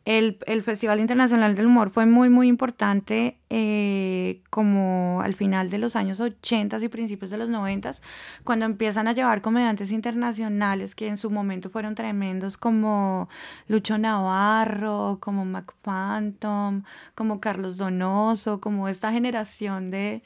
El, 0.05 0.37
el 0.45 0.61
Festival 0.61 0.99
Internacional 0.99 1.55
del 1.55 1.65
Humor 1.65 1.89
fue 1.89 2.05
muy, 2.05 2.29
muy 2.29 2.47
importante 2.47 3.39
eh, 3.49 4.43
como 4.51 5.19
al 5.23 5.33
final 5.33 5.71
de 5.71 5.79
los 5.79 5.95
años 5.95 6.19
80 6.19 6.77
y 6.77 6.89
principios 6.89 7.31
de 7.31 7.39
los 7.39 7.49
90, 7.49 7.95
cuando 8.43 8.65
empiezan 8.65 9.07
a 9.07 9.13
llevar 9.13 9.41
comediantes 9.41 9.89
internacionales 9.89 10.93
que 10.93 11.07
en 11.07 11.17
su 11.17 11.31
momento 11.31 11.71
fueron 11.71 11.95
tremendos 11.95 12.55
como 12.55 13.29
Lucho 13.67 13.97
Navarro, 13.97 15.17
como 15.19 15.43
Mac 15.43 15.73
Phantom, 15.81 16.83
como 17.15 17.39
Carlos 17.39 17.77
Donoso, 17.77 18.61
como 18.61 18.87
esta 18.87 19.11
generación 19.11 19.89
de 19.89 20.21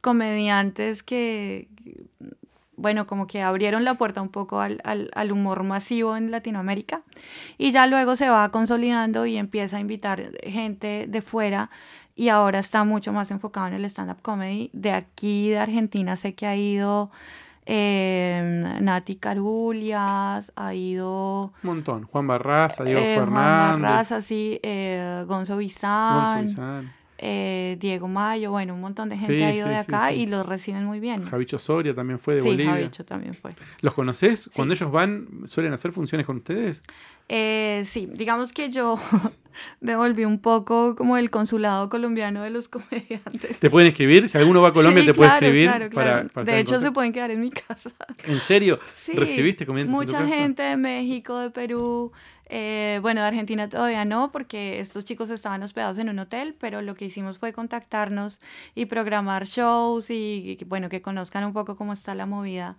comediantes 0.00 1.04
que, 1.04 1.68
bueno, 2.80 3.06
como 3.06 3.26
que 3.26 3.42
abrieron 3.42 3.84
la 3.84 3.94
puerta 3.94 4.22
un 4.22 4.30
poco 4.30 4.60
al, 4.60 4.80
al, 4.84 5.10
al, 5.14 5.32
humor 5.32 5.62
masivo 5.64 6.16
en 6.16 6.30
Latinoamérica 6.30 7.02
y 7.58 7.72
ya 7.72 7.86
luego 7.86 8.16
se 8.16 8.30
va 8.30 8.48
consolidando 8.50 9.26
y 9.26 9.36
empieza 9.36 9.76
a 9.76 9.80
invitar 9.80 10.30
gente 10.42 11.06
de 11.06 11.22
fuera 11.22 11.70
y 12.16 12.28
ahora 12.28 12.58
está 12.58 12.84
mucho 12.84 13.12
más 13.12 13.30
enfocado 13.30 13.66
en 13.68 13.74
el 13.74 13.84
stand-up 13.84 14.22
comedy. 14.22 14.70
De 14.72 14.92
aquí, 14.92 15.50
de 15.50 15.58
Argentina, 15.58 16.16
sé 16.16 16.34
que 16.34 16.46
ha 16.46 16.56
ido 16.56 17.10
eh, 17.66 18.78
Nati 18.80 19.16
Carulias, 19.16 20.52
ha 20.56 20.74
ido... 20.74 21.52
Un 21.62 21.68
montón. 21.68 22.04
Juan 22.04 22.26
Barraza, 22.26 22.84
Diego 22.84 23.00
eh, 23.00 23.14
Fernández. 23.14 23.30
Juan 23.32 23.82
Barraza, 23.82 24.22
sí, 24.22 24.58
eh, 24.62 25.24
Gonzo 25.26 25.56
Bizán. 25.56 26.36
Gonzo 26.36 26.42
Bizán. 26.42 26.99
Eh, 27.22 27.76
Diego 27.78 28.08
Mayo, 28.08 28.50
bueno, 28.50 28.72
un 28.74 28.80
montón 28.80 29.10
de 29.10 29.18
gente 29.18 29.36
Sí, 29.36 29.42
ha 29.42 29.54
ido 29.54 29.66
sí, 29.66 29.74
de 29.74 29.76
sí, 29.76 29.82
acá 29.82 30.08
sí. 30.08 30.20
y 30.22 30.26
los 30.26 30.46
reciben 30.46 30.84
muy 30.86 31.00
bien. 31.00 31.24
Javicho 31.26 31.58
Soria 31.58 31.94
también 31.94 32.18
fue 32.18 32.36
de 32.36 32.40
sí, 32.40 32.48
Bolivia. 32.48 32.72
Javicho 32.72 33.04
también 33.04 33.34
fue. 33.34 33.50
¿Los 33.82 33.92
conoces? 33.92 34.50
Cuando 34.54 34.72
ellos 34.74 34.90
van, 34.90 35.28
¿suelen 35.44 35.72
hacer 35.74 35.92
funciones 35.92 36.26
con 36.26 36.38
ustedes? 36.38 36.82
Eh, 37.32 37.84
sí, 37.86 38.08
digamos 38.12 38.52
que 38.52 38.70
yo 38.70 38.98
me 39.80 39.94
volví 39.94 40.24
un 40.24 40.40
poco 40.40 40.96
como 40.96 41.16
el 41.16 41.30
consulado 41.30 41.88
colombiano 41.88 42.42
de 42.42 42.50
los 42.50 42.66
comediantes. 42.68 43.56
¿Te 43.60 43.70
pueden 43.70 43.86
escribir? 43.88 44.28
Si 44.28 44.36
alguno 44.36 44.60
va 44.60 44.70
a 44.70 44.72
Colombia, 44.72 45.02
Sí, 45.04 45.06
te 45.06 45.14
puede 45.14 45.30
claro, 45.30 45.46
escribir. 45.46 45.70
claro, 45.70 45.90
claro. 45.90 46.28
para 46.30 46.44
de 46.44 46.58
hecho, 46.58 46.80
se 46.80 46.90
pueden 46.90 47.12
quedar 47.12 47.30
en 47.30 47.40
mi 47.40 47.50
casa. 47.50 47.92
¿En 48.24 48.40
serio? 48.40 48.80
Sí, 48.94 49.12
¿Recibiste 49.12 49.64
comediantes 49.64 49.94
en 50.00 50.06
tu 50.06 50.12
Mucha 50.12 50.24
casa? 50.24 50.36
gente 50.42 50.62
de 50.64 50.76
México, 50.76 51.38
de 51.38 51.50
Perú, 51.50 52.10
eh, 52.46 52.98
bueno, 53.00 53.20
de 53.20 53.28
Argentina 53.28 53.68
todavía 53.68 54.04
no, 54.04 54.32
porque 54.32 54.80
estos 54.80 55.04
chicos 55.04 55.30
estaban 55.30 55.62
hospedados 55.62 55.98
en 55.98 56.08
un 56.08 56.18
hotel, 56.18 56.56
pero 56.58 56.82
lo 56.82 56.96
que 56.96 57.04
hicimos 57.04 57.38
fue 57.38 57.52
contactarnos 57.52 58.40
y 58.74 58.86
programar 58.86 59.46
shows 59.46 60.10
y, 60.10 60.56
y, 60.60 60.64
bueno, 60.64 60.88
que 60.88 61.00
conozcan 61.00 61.44
un 61.44 61.52
poco 61.52 61.76
cómo 61.76 61.92
está 61.92 62.16
la 62.16 62.26
movida 62.26 62.76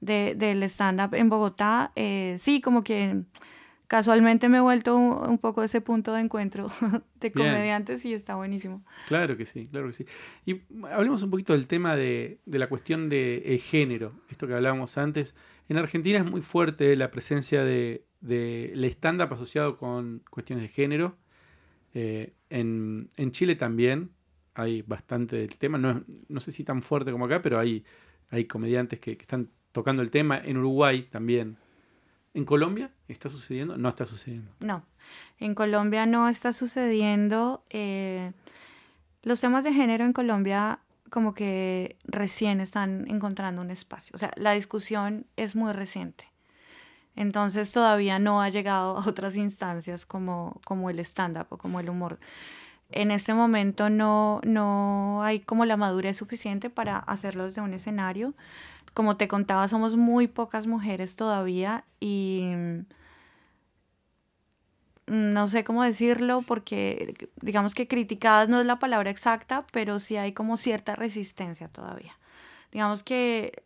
de, 0.00 0.34
del 0.38 0.62
stand-up 0.62 1.14
en 1.14 1.28
Bogotá. 1.28 1.92
Eh, 1.96 2.36
sí, 2.38 2.62
como 2.62 2.82
que 2.82 3.24
casualmente 3.90 4.48
me 4.48 4.58
he 4.58 4.60
vuelto 4.60 4.96
un, 4.96 5.38
poco 5.38 5.64
ese 5.64 5.80
punto 5.80 6.12
de 6.12 6.20
encuentro 6.20 6.68
de 7.20 7.30
Bien. 7.30 7.48
comediantes 7.48 8.04
y 8.04 8.14
está 8.14 8.36
buenísimo. 8.36 8.84
Claro 9.08 9.36
que 9.36 9.44
sí, 9.44 9.66
claro 9.66 9.88
que 9.88 9.92
sí. 9.92 10.06
Y 10.46 10.60
hablemos 10.92 11.24
un 11.24 11.30
poquito 11.30 11.54
del 11.54 11.66
tema 11.66 11.96
de, 11.96 12.38
de 12.46 12.58
la 12.60 12.68
cuestión 12.68 13.08
del 13.08 13.42
de, 13.42 13.58
género, 13.58 14.12
esto 14.28 14.46
que 14.46 14.54
hablábamos 14.54 14.96
antes. 14.96 15.34
En 15.68 15.76
Argentina 15.76 16.20
es 16.20 16.24
muy 16.24 16.40
fuerte 16.40 16.94
la 16.94 17.10
presencia 17.10 17.64
de, 17.64 18.06
de 18.20 18.72
stand-up 18.92 19.32
asociado 19.32 19.76
con 19.76 20.22
cuestiones 20.30 20.62
de 20.62 20.68
género. 20.68 21.18
Eh, 21.92 22.34
en, 22.48 23.08
en 23.16 23.32
Chile 23.32 23.56
también 23.56 24.12
hay 24.54 24.82
bastante 24.82 25.34
del 25.34 25.58
tema, 25.58 25.78
no, 25.78 26.40
sé 26.40 26.52
si 26.52 26.62
tan 26.62 26.82
fuerte 26.82 27.10
como 27.10 27.24
acá, 27.24 27.42
pero 27.42 27.58
hay, 27.58 27.84
hay 28.28 28.44
comediantes 28.44 29.00
que, 29.00 29.16
que 29.16 29.22
están 29.22 29.50
tocando 29.72 30.00
el 30.00 30.12
tema. 30.12 30.38
En 30.38 30.58
Uruguay 30.58 31.08
también. 31.10 31.58
¿En 32.34 32.44
Colombia 32.44 32.90
está 33.08 33.28
sucediendo? 33.28 33.76
No 33.76 33.88
está 33.88 34.06
sucediendo. 34.06 34.52
No, 34.60 34.84
en 35.38 35.54
Colombia 35.54 36.06
no 36.06 36.28
está 36.28 36.52
sucediendo. 36.52 37.62
eh, 37.70 38.32
los 39.22 39.40
temas 39.40 39.64
de 39.64 39.72
género 39.74 40.04
en 40.04 40.12
Colombia 40.12 40.80
como 41.10 41.34
que 41.34 41.96
recién 42.04 42.60
están 42.60 43.06
encontrando 43.08 43.60
un 43.60 43.70
espacio. 43.70 44.12
O 44.14 44.18
sea, 44.18 44.30
la 44.36 44.52
discusión 44.52 45.26
es 45.36 45.54
muy 45.54 45.72
reciente. 45.72 46.30
Entonces 47.16 47.72
todavía 47.72 48.18
no 48.18 48.40
ha 48.40 48.48
llegado 48.48 48.96
a 48.96 49.08
otras 49.08 49.36
instancias 49.36 50.06
como, 50.06 50.60
como 50.64 50.88
el 50.88 51.00
stand-up 51.00 51.46
o 51.50 51.58
como 51.58 51.80
el 51.80 51.90
humor. 51.90 52.18
En 52.92 53.10
este 53.10 53.34
momento 53.34 53.90
no, 53.90 54.40
no 54.44 55.22
hay 55.22 55.40
como 55.40 55.64
la 55.64 55.76
madurez 55.76 56.16
suficiente 56.16 56.70
para 56.70 56.98
hacerlo 56.98 57.44
desde 57.46 57.60
un 57.60 57.74
escenario. 57.74 58.34
Como 59.00 59.16
te 59.16 59.28
contaba, 59.28 59.66
somos 59.66 59.96
muy 59.96 60.28
pocas 60.28 60.66
mujeres 60.66 61.16
todavía 61.16 61.86
y 62.00 62.52
mm, 62.54 62.84
no 65.06 65.48
sé 65.48 65.64
cómo 65.64 65.82
decirlo 65.82 66.42
porque 66.42 67.30
digamos 67.40 67.74
que 67.74 67.88
criticadas 67.88 68.50
no 68.50 68.60
es 68.60 68.66
la 68.66 68.78
palabra 68.78 69.08
exacta, 69.08 69.66
pero 69.72 70.00
sí 70.00 70.18
hay 70.18 70.34
como 70.34 70.58
cierta 70.58 70.96
resistencia 70.96 71.68
todavía. 71.68 72.18
Digamos 72.72 73.02
que 73.02 73.64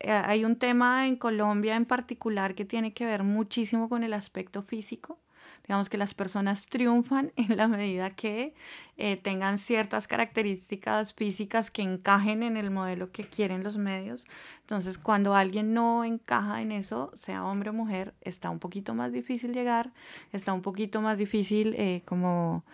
eh, 0.00 0.10
hay 0.10 0.44
un 0.44 0.56
tema 0.56 1.06
en 1.06 1.16
Colombia 1.16 1.76
en 1.76 1.86
particular 1.86 2.54
que 2.54 2.66
tiene 2.66 2.92
que 2.92 3.06
ver 3.06 3.22
muchísimo 3.22 3.88
con 3.88 4.04
el 4.04 4.12
aspecto 4.12 4.62
físico. 4.64 5.18
Digamos 5.66 5.88
que 5.88 5.96
las 5.96 6.14
personas 6.14 6.66
triunfan 6.66 7.32
en 7.36 7.56
la 7.56 7.68
medida 7.68 8.10
que 8.10 8.54
eh, 8.96 9.16
tengan 9.16 9.58
ciertas 9.58 10.06
características 10.06 11.14
físicas 11.14 11.70
que 11.70 11.82
encajen 11.82 12.42
en 12.42 12.56
el 12.56 12.70
modelo 12.70 13.10
que 13.10 13.24
quieren 13.24 13.64
los 13.64 13.76
medios. 13.76 14.26
Entonces, 14.60 14.98
cuando 14.98 15.34
alguien 15.34 15.74
no 15.74 16.04
encaja 16.04 16.62
en 16.62 16.72
eso, 16.72 17.12
sea 17.14 17.44
hombre 17.44 17.70
o 17.70 17.72
mujer, 17.72 18.14
está 18.20 18.50
un 18.50 18.58
poquito 18.58 18.94
más 18.94 19.12
difícil 19.12 19.52
llegar, 19.52 19.92
está 20.32 20.52
un 20.52 20.62
poquito 20.62 21.00
más 21.00 21.18
difícil 21.18 21.74
eh, 21.78 22.02
como 22.04 22.64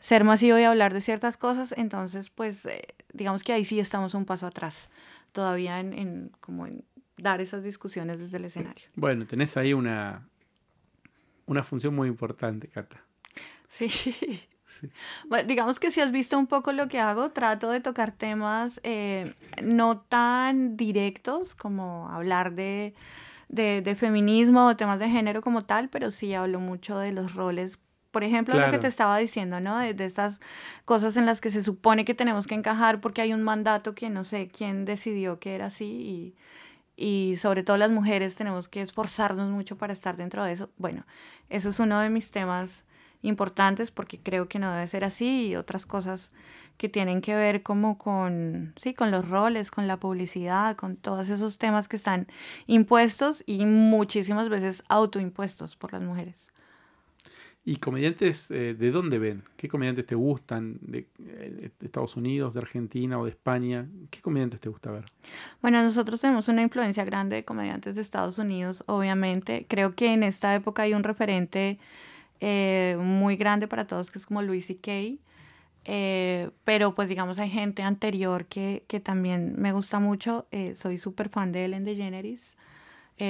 ser 0.00 0.24
masivo 0.24 0.58
y 0.58 0.64
hablar 0.64 0.92
de 0.92 1.00
ciertas 1.00 1.36
cosas. 1.36 1.74
Entonces, 1.76 2.30
pues, 2.30 2.66
eh, 2.66 2.82
digamos 3.12 3.42
que 3.42 3.52
ahí 3.52 3.64
sí 3.64 3.80
estamos 3.80 4.14
un 4.14 4.26
paso 4.26 4.46
atrás 4.46 4.90
todavía 5.32 5.80
en, 5.80 5.92
en 5.94 6.32
como 6.40 6.66
en 6.66 6.84
dar 7.16 7.40
esas 7.40 7.62
discusiones 7.62 8.18
desde 8.18 8.36
el 8.36 8.44
escenario. 8.44 8.84
Bueno, 8.96 9.26
tenés 9.26 9.56
ahí 9.56 9.72
una, 9.72 10.28
una 11.46 11.62
función 11.62 11.94
muy 11.94 12.08
importante, 12.08 12.68
Cata. 12.68 13.02
Sí. 13.68 13.88
Sí. 14.66 14.90
Bueno, 15.28 15.46
digamos 15.46 15.78
que 15.78 15.90
si 15.90 16.00
has 16.00 16.10
visto 16.10 16.38
un 16.38 16.46
poco 16.46 16.72
lo 16.72 16.88
que 16.88 16.98
hago, 16.98 17.30
trato 17.30 17.70
de 17.70 17.80
tocar 17.80 18.12
temas 18.12 18.80
eh, 18.82 19.32
no 19.62 20.00
tan 20.00 20.76
directos 20.76 21.54
como 21.54 22.08
hablar 22.08 22.54
de, 22.54 22.94
de, 23.48 23.82
de 23.82 23.94
feminismo 23.94 24.66
o 24.66 24.76
temas 24.76 24.98
de 24.98 25.08
género 25.10 25.42
como 25.42 25.64
tal, 25.64 25.90
pero 25.90 26.10
sí 26.10 26.34
hablo 26.34 26.60
mucho 26.60 26.98
de 26.98 27.12
los 27.12 27.34
roles. 27.34 27.78
Por 28.10 28.24
ejemplo, 28.24 28.58
lo 28.58 28.70
que 28.70 28.78
te 28.78 28.86
estaba 28.86 29.18
diciendo, 29.18 29.60
¿no? 29.60 29.78
De, 29.78 29.92
de 29.92 30.04
estas 30.06 30.40
cosas 30.84 31.16
en 31.16 31.26
las 31.26 31.40
que 31.40 31.50
se 31.50 31.62
supone 31.62 32.04
que 32.04 32.14
tenemos 32.14 32.46
que 32.46 32.54
encajar 32.54 33.00
porque 33.00 33.22
hay 33.22 33.32
un 33.32 33.42
mandato 33.42 33.94
que 33.94 34.08
no 34.08 34.24
sé 34.24 34.48
quién 34.48 34.84
decidió 34.84 35.40
que 35.40 35.56
era 35.56 35.66
así 35.66 35.84
y, 35.84 36.34
y 36.96 37.36
sobre 37.38 37.62
todo 37.62 37.76
las 37.76 37.90
mujeres 37.90 38.36
tenemos 38.36 38.68
que 38.68 38.82
esforzarnos 38.82 39.50
mucho 39.50 39.76
para 39.76 39.92
estar 39.92 40.16
dentro 40.16 40.44
de 40.44 40.52
eso. 40.52 40.70
Bueno, 40.76 41.06
eso 41.50 41.70
es 41.70 41.78
uno 41.78 42.00
de 42.00 42.10
mis 42.10 42.30
temas 42.30 42.84
importantes 43.22 43.90
porque 43.90 44.20
creo 44.20 44.48
que 44.48 44.58
no 44.58 44.72
debe 44.72 44.86
ser 44.86 45.04
así 45.04 45.48
y 45.48 45.56
otras 45.56 45.86
cosas 45.86 46.32
que 46.76 46.88
tienen 46.88 47.20
que 47.20 47.34
ver 47.34 47.62
como 47.62 47.98
con, 47.98 48.74
sí, 48.76 48.94
con 48.94 49.10
los 49.10 49.28
roles, 49.28 49.70
con 49.70 49.86
la 49.86 49.98
publicidad, 49.98 50.76
con 50.76 50.96
todos 50.96 51.28
esos 51.28 51.58
temas 51.58 51.88
que 51.88 51.96
están 51.96 52.26
impuestos 52.66 53.42
y 53.46 53.64
muchísimas 53.66 54.48
veces 54.48 54.82
autoimpuestos 54.88 55.76
por 55.76 55.92
las 55.92 56.02
mujeres. 56.02 56.53
¿Y 57.66 57.76
comediantes 57.76 58.50
eh, 58.50 58.74
de 58.74 58.90
dónde 58.90 59.18
ven? 59.18 59.42
¿Qué 59.56 59.68
comediantes 59.68 60.04
te 60.04 60.14
gustan? 60.14 60.76
¿De, 60.82 61.08
eh, 61.18 61.70
de 61.78 61.86
Estados 61.86 62.14
Unidos, 62.14 62.52
de 62.52 62.60
Argentina 62.60 63.18
o 63.18 63.24
de 63.24 63.30
España? 63.30 63.88
¿Qué 64.10 64.20
comediantes 64.20 64.60
te 64.60 64.68
gusta 64.68 64.90
ver? 64.90 65.06
Bueno, 65.62 65.82
nosotros 65.82 66.20
tenemos 66.20 66.48
una 66.48 66.60
influencia 66.60 67.06
grande 67.06 67.36
de 67.36 67.44
comediantes 67.46 67.94
de 67.94 68.02
Estados 68.02 68.38
Unidos, 68.38 68.84
obviamente. 68.86 69.64
Creo 69.66 69.94
que 69.94 70.12
en 70.12 70.24
esta 70.24 70.54
época 70.54 70.82
hay 70.82 70.92
un 70.92 71.04
referente 71.04 71.78
eh, 72.40 72.98
muy 73.00 73.36
grande 73.36 73.66
para 73.66 73.86
todos, 73.86 74.10
que 74.10 74.18
es 74.18 74.26
como 74.26 74.42
Louis 74.42 74.66
C.K. 74.66 75.18
Eh, 75.86 76.50
pero 76.64 76.94
pues 76.94 77.08
digamos 77.08 77.38
hay 77.38 77.48
gente 77.48 77.82
anterior 77.82 78.44
que, 78.44 78.84
que 78.88 79.00
también 79.00 79.54
me 79.56 79.72
gusta 79.72 80.00
mucho. 80.00 80.46
Soy 80.74 80.98
súper 80.98 81.30
fan 81.30 81.50
de 81.50 81.64
Ellen 81.64 81.86
DeGeneres. 81.86 82.58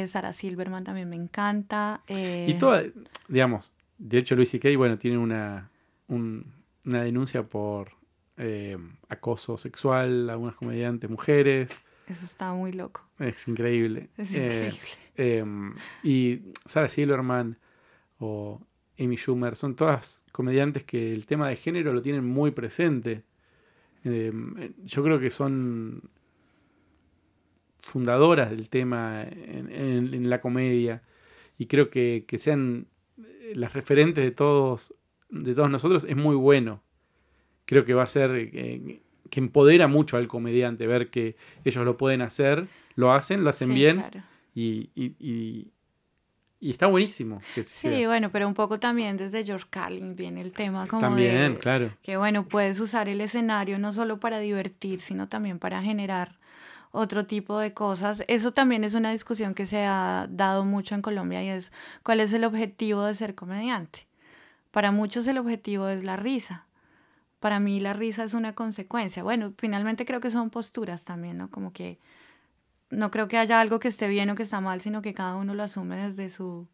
Sarah 0.08 0.32
Silverman 0.32 0.82
también 0.82 1.08
me 1.08 1.16
encanta. 1.16 2.02
Y 2.08 2.54
toda, 2.54 2.82
digamos, 3.28 3.70
de 3.98 4.18
hecho 4.18 4.34
Luis 4.36 4.50
C.K., 4.50 4.76
bueno, 4.76 4.98
tiene 4.98 5.18
una, 5.18 5.70
un- 6.08 6.52
una 6.84 7.02
denuncia 7.02 7.42
por 7.44 7.90
eh, 8.36 8.76
acoso 9.08 9.56
sexual 9.56 10.28
a 10.28 10.34
algunas 10.34 10.56
comediantes 10.56 11.08
mujeres. 11.08 11.70
Eso 12.06 12.24
está 12.24 12.52
muy 12.52 12.72
loco. 12.72 13.08
Es 13.18 13.46
increíble. 13.48 14.10
Es 14.18 14.34
Eh, 14.34 14.70
increíble. 14.72 14.78
eh, 15.16 15.44
y 16.02 16.40
Sarah 16.66 16.88
Silverman 16.88 17.56
o 18.18 18.60
Amy 18.98 19.16
Schumer 19.16 19.56
son 19.56 19.74
todas 19.76 20.24
comediantes 20.32 20.82
que 20.84 21.12
el 21.12 21.26
tema 21.26 21.48
de 21.48 21.56
género 21.56 21.92
lo 21.92 22.02
tienen 22.02 22.24
muy 22.24 22.50
presente. 22.50 23.24
Eh, 24.04 24.30
yo 24.84 25.02
creo 25.02 25.18
que 25.18 25.30
son 25.30 26.10
fundadoras 27.80 28.50
del 28.50 28.68
tema 28.70 29.22
en, 29.24 29.70
en- 29.70 30.14
en 30.14 30.30
la 30.30 30.40
comedia 30.40 31.02
y 31.58 31.66
creo 31.66 31.90
que, 31.90 32.24
que 32.26 32.38
sean 32.38 32.86
las 33.54 33.72
referentes 33.72 34.24
de 34.24 34.30
todos 34.30 34.94
de 35.30 35.54
todos 35.54 35.70
nosotros 35.70 36.04
es 36.08 36.16
muy 36.16 36.36
bueno. 36.36 36.82
Creo 37.64 37.84
que 37.84 37.94
va 37.94 38.02
a 38.02 38.06
ser 38.06 38.30
eh, 38.34 39.00
que 39.30 39.40
empodera 39.40 39.88
mucho 39.88 40.16
al 40.16 40.28
comediante 40.28 40.86
ver 40.86 41.10
que 41.10 41.34
ellos 41.64 41.84
lo 41.84 41.96
pueden 41.96 42.22
hacer, 42.22 42.68
lo 42.94 43.12
hacen, 43.12 43.42
lo 43.42 43.50
hacen 43.50 43.68
Sí, 43.68 43.74
bien 43.74 43.96
claro. 43.96 44.22
y, 44.54 44.90
y- 44.94 45.14
y- 45.18 45.70
y 46.60 46.70
está 46.70 46.86
buenísimo. 46.86 47.40
Que 47.54 47.64
Sí, 47.64 47.88
sea. 47.88 48.06
bueno, 48.08 48.30
pero 48.30 48.46
un 48.46 48.54
poco 48.54 48.78
también 48.78 49.16
desde 49.16 49.44
George 49.44 49.66
Carlin 49.70 50.14
viene 50.14 50.40
el 50.40 50.52
tema 50.52 50.86
como 50.86 51.00
También, 51.00 51.54
de 51.54 51.58
claro. 51.60 51.90
que 52.02 52.16
bueno, 52.16 52.46
puedes 52.46 52.78
usar 52.80 53.08
el 53.08 53.20
escenario 53.20 53.78
no 53.78 53.92
solo 53.92 54.20
para 54.20 54.38
divertir, 54.38 55.00
sino 55.00 55.28
también 55.28 55.58
para 55.58 55.82
generar 55.82 56.38
otro 56.94 57.26
tipo 57.26 57.58
de 57.58 57.74
cosas. 57.74 58.22
Eso 58.28 58.52
también 58.52 58.84
es 58.84 58.94
una 58.94 59.10
discusión 59.10 59.54
que 59.54 59.66
se 59.66 59.84
ha 59.84 60.28
dado 60.30 60.64
mucho 60.64 60.94
en 60.94 61.02
Colombia 61.02 61.42
y 61.42 61.48
es 61.48 61.72
cuál 62.04 62.20
es 62.20 62.32
el 62.32 62.44
objetivo 62.44 63.02
de 63.02 63.14
ser 63.14 63.34
comediante. 63.34 64.06
Para 64.70 64.92
muchos 64.92 65.26
el 65.26 65.38
objetivo 65.38 65.88
es 65.88 66.04
la 66.04 66.16
risa. 66.16 66.66
Para 67.40 67.58
mí 67.58 67.80
la 67.80 67.94
risa 67.94 68.22
es 68.24 68.32
una 68.32 68.54
consecuencia. 68.54 69.24
Bueno, 69.24 69.52
finalmente 69.58 70.06
creo 70.06 70.20
que 70.20 70.30
son 70.30 70.50
posturas 70.50 71.04
también, 71.04 71.36
¿no? 71.36 71.50
Como 71.50 71.72
que 71.72 71.98
no 72.90 73.10
creo 73.10 73.26
que 73.26 73.38
haya 73.38 73.60
algo 73.60 73.80
que 73.80 73.88
esté 73.88 74.06
bien 74.06 74.30
o 74.30 74.36
que 74.36 74.44
está 74.44 74.60
mal, 74.60 74.80
sino 74.80 75.02
que 75.02 75.14
cada 75.14 75.34
uno 75.34 75.54
lo 75.54 75.64
asume 75.64 75.96
desde 75.96 76.30
su 76.30 76.68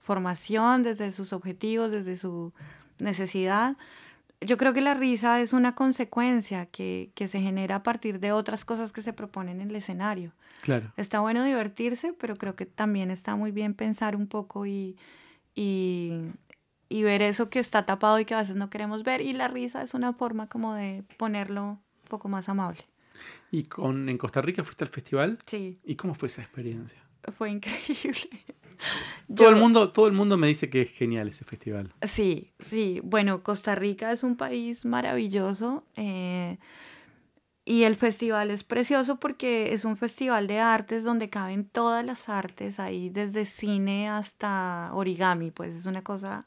formación, 0.00 0.82
desde 0.82 1.12
sus 1.12 1.32
objetivos, 1.32 1.90
desde 1.90 2.18
su 2.18 2.52
necesidad. 2.98 3.76
Yo 4.46 4.56
creo 4.56 4.72
que 4.72 4.80
la 4.80 4.94
risa 4.94 5.40
es 5.40 5.52
una 5.52 5.74
consecuencia 5.74 6.66
que, 6.66 7.10
que 7.14 7.28
se 7.28 7.40
genera 7.40 7.76
a 7.76 7.82
partir 7.82 8.20
de 8.20 8.32
otras 8.32 8.64
cosas 8.64 8.92
que 8.92 9.02
se 9.02 9.12
proponen 9.12 9.60
en 9.60 9.70
el 9.70 9.76
escenario. 9.76 10.32
Claro. 10.62 10.92
Está 10.96 11.20
bueno 11.20 11.44
divertirse, 11.44 12.12
pero 12.12 12.36
creo 12.36 12.54
que 12.56 12.66
también 12.66 13.10
está 13.10 13.36
muy 13.36 13.50
bien 13.50 13.74
pensar 13.74 14.14
un 14.16 14.26
poco 14.26 14.66
y, 14.66 14.96
y, 15.54 16.12
y 16.88 17.02
ver 17.02 17.22
eso 17.22 17.50
que 17.50 17.58
está 17.58 17.84
tapado 17.84 18.18
y 18.18 18.24
que 18.24 18.34
a 18.34 18.38
veces 18.38 18.56
no 18.56 18.70
queremos 18.70 19.02
ver. 19.02 19.20
Y 19.20 19.32
la 19.32 19.48
risa 19.48 19.82
es 19.82 19.94
una 19.94 20.12
forma 20.12 20.48
como 20.48 20.74
de 20.74 21.04
ponerlo 21.16 21.64
un 21.64 22.08
poco 22.08 22.28
más 22.28 22.48
amable. 22.48 22.84
¿Y 23.50 23.64
con, 23.64 24.08
en 24.08 24.18
Costa 24.18 24.40
Rica 24.40 24.64
fuiste 24.64 24.84
al 24.84 24.90
festival? 24.90 25.38
Sí, 25.46 25.78
¿Y 25.84 25.96
cómo 25.96 26.14
fue 26.14 26.26
esa 26.28 26.42
experiencia? 26.42 27.02
fue 27.36 27.50
increíble. 27.50 28.28
Todo 29.34 29.48
el, 29.48 29.56
mundo, 29.56 29.92
todo 29.92 30.06
el 30.08 30.12
mundo 30.12 30.36
me 30.36 30.46
dice 30.46 30.68
que 30.68 30.82
es 30.82 30.90
genial 30.90 31.28
ese 31.28 31.44
festival. 31.44 31.94
Sí, 32.02 32.52
sí. 32.58 33.00
Bueno, 33.02 33.42
Costa 33.42 33.74
Rica 33.74 34.12
es 34.12 34.24
un 34.24 34.36
país 34.36 34.84
maravilloso 34.84 35.84
eh, 35.96 36.58
y 37.64 37.84
el 37.84 37.96
festival 37.96 38.50
es 38.50 38.64
precioso 38.64 39.18
porque 39.20 39.72
es 39.72 39.84
un 39.84 39.96
festival 39.96 40.48
de 40.48 40.58
artes 40.58 41.04
donde 41.04 41.30
caben 41.30 41.64
todas 41.64 42.04
las 42.04 42.28
artes, 42.28 42.78
ahí 42.78 43.08
desde 43.08 43.46
cine 43.46 44.10
hasta 44.10 44.90
origami, 44.92 45.50
pues 45.50 45.74
es 45.76 45.86
una 45.86 46.02
cosa 46.02 46.44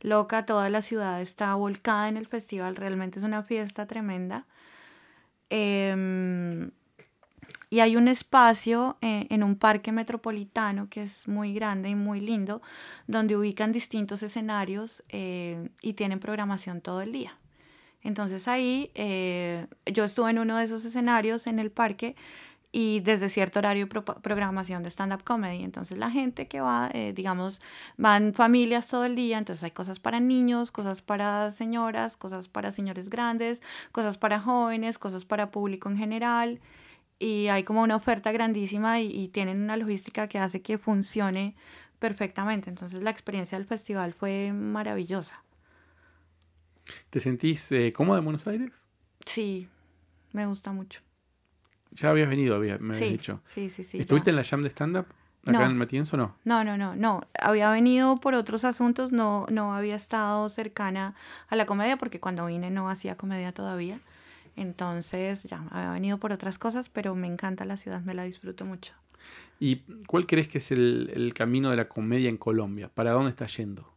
loca, 0.00 0.44
toda 0.44 0.68
la 0.68 0.82
ciudad 0.82 1.22
está 1.22 1.54
volcada 1.54 2.08
en 2.08 2.16
el 2.16 2.26
festival, 2.26 2.76
realmente 2.76 3.18
es 3.18 3.24
una 3.24 3.42
fiesta 3.44 3.86
tremenda. 3.86 4.46
Em, 5.50 6.72
y 7.68 7.80
hay 7.80 7.96
un 7.96 8.08
espacio 8.08 8.96
eh, 9.00 9.26
en 9.30 9.42
un 9.42 9.56
parque 9.56 9.92
metropolitano 9.92 10.88
que 10.88 11.02
es 11.02 11.26
muy 11.26 11.52
grande 11.52 11.88
y 11.90 11.94
muy 11.94 12.20
lindo, 12.20 12.62
donde 13.06 13.36
ubican 13.36 13.72
distintos 13.72 14.22
escenarios 14.22 15.02
eh, 15.08 15.70
y 15.82 15.94
tienen 15.94 16.20
programación 16.20 16.80
todo 16.80 17.00
el 17.00 17.12
día. 17.12 17.38
Entonces 18.02 18.46
ahí 18.46 18.90
eh, 18.94 19.66
yo 19.92 20.04
estuve 20.04 20.30
en 20.30 20.38
uno 20.38 20.56
de 20.58 20.64
esos 20.64 20.84
escenarios 20.84 21.46
en 21.48 21.58
el 21.58 21.70
parque 21.72 22.14
y 22.70 23.00
desde 23.00 23.30
cierto 23.30 23.58
horario 23.58 23.88
pro- 23.88 24.04
programación 24.04 24.82
de 24.82 24.90
stand-up 24.90 25.24
comedy. 25.24 25.64
Entonces 25.64 25.98
la 25.98 26.10
gente 26.10 26.46
que 26.46 26.60
va, 26.60 26.90
digamos, 27.14 27.60
van 27.96 28.32
familias 28.34 28.86
todo 28.86 29.06
el 29.06 29.16
día, 29.16 29.38
entonces 29.38 29.64
hay 29.64 29.70
cosas 29.70 29.98
para 29.98 30.20
niños, 30.20 30.70
cosas 30.70 31.00
para 31.02 31.50
señoras, 31.50 32.16
cosas 32.16 32.48
para 32.48 32.70
señores 32.72 33.08
grandes, 33.08 33.62
cosas 33.92 34.18
para 34.18 34.40
jóvenes, 34.40 34.98
cosas 34.98 35.24
para 35.24 35.50
público 35.50 35.88
en 35.88 35.96
general. 35.96 36.60
Y 37.18 37.48
hay 37.48 37.64
como 37.64 37.82
una 37.82 37.96
oferta 37.96 38.30
grandísima 38.32 39.00
y, 39.00 39.06
y 39.10 39.28
tienen 39.28 39.62
una 39.62 39.76
logística 39.76 40.28
que 40.28 40.38
hace 40.38 40.60
que 40.62 40.76
funcione 40.78 41.54
perfectamente. 41.98 42.68
Entonces 42.68 43.02
la 43.02 43.10
experiencia 43.10 43.56
del 43.58 43.66
festival 43.66 44.12
fue 44.12 44.52
maravillosa. 44.52 45.42
¿Te 47.10 47.20
sentís 47.20 47.70
eh, 47.72 47.92
cómoda 47.92 48.18
en 48.18 48.24
Buenos 48.24 48.46
Aires? 48.46 48.84
Sí, 49.24 49.68
me 50.32 50.46
gusta 50.46 50.72
mucho. 50.72 51.00
Ya 51.92 52.10
habías 52.10 52.28
venido, 52.28 52.54
había- 52.54 52.78
me 52.78 52.94
habías 52.94 53.08
sí, 53.08 53.12
dicho. 53.16 53.40
sí, 53.46 53.70
sí, 53.70 53.82
sí. 53.84 53.98
¿Estuviste 53.98 54.28
ya. 54.28 54.32
en 54.32 54.36
la 54.36 54.44
jam 54.44 54.62
de 54.62 54.68
stand-up? 54.70 55.06
¿Acá 55.46 55.60
No. 55.60 55.64
en 55.66 55.78
Matienzo 55.78 56.16
no? 56.16 56.36
No, 56.44 56.64
no, 56.64 56.76
no, 56.76 56.96
no. 56.96 57.22
Había 57.40 57.70
venido 57.70 58.16
por 58.16 58.34
otros 58.34 58.64
asuntos, 58.64 59.12
no, 59.12 59.46
no 59.48 59.72
había 59.74 59.94
estado 59.94 60.48
cercana 60.50 61.14
a 61.48 61.54
la 61.56 61.66
comedia 61.66 61.96
porque 61.96 62.18
cuando 62.20 62.46
vine 62.46 62.68
no 62.70 62.90
hacía 62.90 63.16
comedia 63.16 63.52
todavía. 63.52 64.00
Entonces, 64.56 65.44
ya, 65.44 65.64
había 65.70 65.92
venido 65.92 66.18
por 66.18 66.32
otras 66.32 66.58
cosas, 66.58 66.88
pero 66.88 67.14
me 67.14 67.26
encanta 67.26 67.64
la 67.64 67.76
ciudad, 67.76 68.00
me 68.02 68.14
la 68.14 68.24
disfruto 68.24 68.64
mucho. 68.64 68.94
¿Y 69.60 69.82
cuál 70.06 70.26
crees 70.26 70.48
que 70.48 70.58
es 70.58 70.70
el, 70.72 71.10
el 71.14 71.34
camino 71.34 71.70
de 71.70 71.76
la 71.76 71.88
comedia 71.88 72.28
en 72.28 72.36
Colombia? 72.36 72.88
¿Para 72.92 73.12
dónde 73.12 73.30
está 73.30 73.46
yendo? 73.46 73.92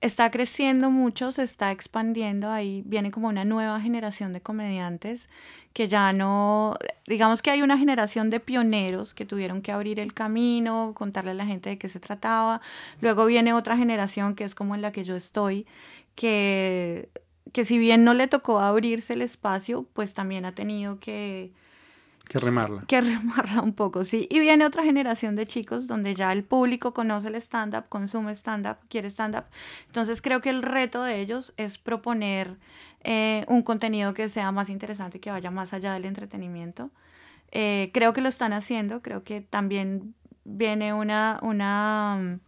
Está 0.00 0.30
creciendo 0.30 0.90
mucho, 0.90 1.30
se 1.30 1.44
está 1.44 1.70
expandiendo, 1.70 2.50
ahí 2.50 2.82
viene 2.86 3.12
como 3.12 3.28
una 3.28 3.44
nueva 3.44 3.80
generación 3.80 4.32
de 4.32 4.40
comediantes 4.40 5.28
que 5.72 5.88
ya 5.88 6.12
no, 6.12 6.74
digamos 7.06 7.40
que 7.40 7.50
hay 7.50 7.62
una 7.62 7.78
generación 7.78 8.28
de 8.30 8.40
pioneros 8.40 9.14
que 9.14 9.24
tuvieron 9.24 9.62
que 9.62 9.72
abrir 9.72 10.00
el 10.00 10.12
camino, 10.12 10.92
contarle 10.94 11.30
a 11.30 11.34
la 11.34 11.46
gente 11.46 11.70
de 11.70 11.78
qué 11.78 11.88
se 11.88 12.00
trataba. 12.00 12.60
Luego 13.00 13.26
viene 13.26 13.54
otra 13.54 13.76
generación 13.76 14.34
que 14.34 14.44
es 14.44 14.54
como 14.54 14.74
en 14.74 14.82
la 14.82 14.92
que 14.92 15.04
yo 15.04 15.16
estoy, 15.16 15.66
que, 16.14 17.08
que 17.52 17.64
si 17.64 17.78
bien 17.78 18.04
no 18.04 18.14
le 18.14 18.28
tocó 18.28 18.60
abrirse 18.60 19.14
el 19.14 19.22
espacio, 19.22 19.86
pues 19.92 20.14
también 20.14 20.44
ha 20.44 20.54
tenido 20.54 21.00
que, 21.00 21.52
Que 22.28 22.38
remarla. 22.38 22.84
que 22.86 23.00
remarla 23.00 23.60
un 23.62 23.72
poco, 23.74 24.04
sí. 24.04 24.28
Y 24.30 24.40
viene 24.40 24.64
otra 24.64 24.84
generación 24.84 25.34
de 25.36 25.46
chicos 25.46 25.86
donde 25.86 26.14
ya 26.14 26.32
el 26.32 26.44
público 26.44 26.94
conoce 26.94 27.28
el 27.28 27.34
stand-up, 27.36 27.88
consume 27.88 28.32
stand-up, 28.32 28.76
quiere 28.88 29.08
stand-up. 29.08 29.44
Entonces 29.86 30.22
creo 30.22 30.40
que 30.40 30.50
el 30.50 30.62
reto 30.62 31.02
de 31.02 31.20
ellos 31.20 31.52
es 31.56 31.78
proponer 31.78 32.58
eh, 33.04 33.44
un 33.48 33.62
contenido 33.62 34.14
que 34.14 34.28
sea 34.28 34.52
más 34.52 34.68
interesante, 34.68 35.18
que 35.20 35.30
vaya 35.30 35.50
más 35.50 35.72
allá 35.72 35.92
del 35.94 36.04
entretenimiento. 36.04 36.90
Eh, 37.50 37.90
creo 37.92 38.12
que 38.12 38.20
lo 38.22 38.28
están 38.28 38.52
haciendo, 38.54 39.02
creo 39.02 39.24
que 39.24 39.40
también 39.42 40.14
viene 40.44 40.94
una, 40.94 41.38
una, 41.42 42.38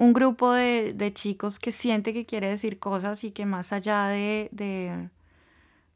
un 0.00 0.12
grupo 0.12 0.52
de, 0.52 0.92
de 0.94 1.12
chicos 1.12 1.58
que 1.58 1.72
siente 1.72 2.12
que 2.12 2.24
quiere 2.26 2.48
decir 2.48 2.78
cosas 2.78 3.22
y 3.24 3.30
que 3.32 3.46
más 3.46 3.72
allá 3.72 4.06
de, 4.08 4.48
de 4.52 5.08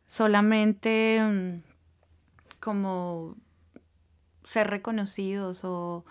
solamente... 0.06 1.20
mm, 1.22 1.74
como 2.60 3.34
ser 4.44 4.68
reconocidos 4.70 5.64
o, 5.64 6.04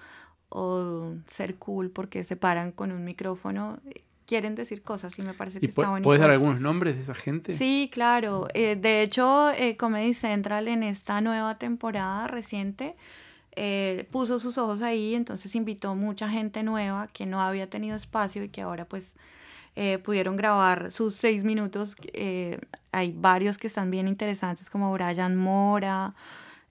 o 0.50 1.16
ser 1.28 1.56
cool 1.56 1.90
porque 1.90 2.24
se 2.24 2.36
paran 2.36 2.72
con 2.72 2.92
un 2.92 3.04
micrófono, 3.04 3.80
quieren 4.28 4.54
decir 4.54 4.84
cosas 4.84 5.18
y 5.18 5.24
me 5.24 5.34
parece 5.34 5.60
que 5.60 5.66
¿Y 5.66 5.70
está 5.70 5.90
bonito. 5.90 6.08
puedes 6.08 6.22
dar 6.22 6.30
algunos 6.30 6.60
nombres 6.62 6.96
de 6.96 7.02
esa 7.02 7.16
gente? 7.16 7.56
Sí, 7.56 7.90
claro. 7.92 8.48
Eh, 8.54 8.76
de 8.76 9.02
hecho, 9.02 9.50
eh, 9.52 9.78
Comedy 9.78 10.14
Central 10.14 10.68
en 10.68 10.84
esta 10.84 11.22
nueva 11.22 11.58
temporada 11.58 12.28
reciente 12.28 12.96
eh, 13.56 14.08
puso 14.12 14.40
sus 14.40 14.58
ojos 14.58 14.82
ahí, 14.82 15.16
entonces 15.16 15.56
invitó 15.56 15.96
mucha 15.96 16.30
gente 16.30 16.64
nueva 16.64 17.08
que 17.08 17.26
no 17.26 17.42
había 17.42 17.70
tenido 17.70 17.96
espacio 17.96 18.44
y 18.44 18.50
que 18.50 18.62
ahora 18.62 18.86
pues 18.86 19.16
eh, 19.76 19.98
pudieron 20.00 20.36
grabar 20.36 20.92
sus 20.92 21.16
seis 21.16 21.44
minutos. 21.44 21.96
Eh, 22.14 22.60
hay 22.92 23.12
varios 23.16 23.58
que 23.58 23.68
están 23.68 23.90
bien 23.92 24.08
interesantes 24.08 24.70
como 24.70 24.92
Brian 24.94 25.36
Mora, 25.36 26.14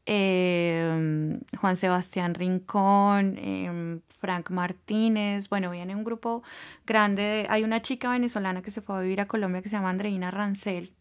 Juan 0.06 1.76
Sebastián 1.76 2.34
Rincón, 2.34 3.36
eh, 3.38 4.00
Frank 4.20 4.50
Martínez, 4.50 5.48
bueno, 5.48 5.70
viene 5.70 5.94
un 5.96 6.04
grupo 6.04 6.42
grande, 6.86 7.22
de- 7.22 7.46
hay 7.48 7.64
una 7.64 7.82
chica 7.82 8.10
venezolana 8.10 8.62
que 8.62 8.70
se 8.70 8.80
fue 8.80 8.96
a 8.96 9.00
vivir 9.00 9.20
a 9.20 9.26
Colombia 9.26 9.62
que 9.62 9.68
se 9.68 9.76
llama 9.76 9.90
Andreina 9.90 10.30
Rancel, 10.30 10.92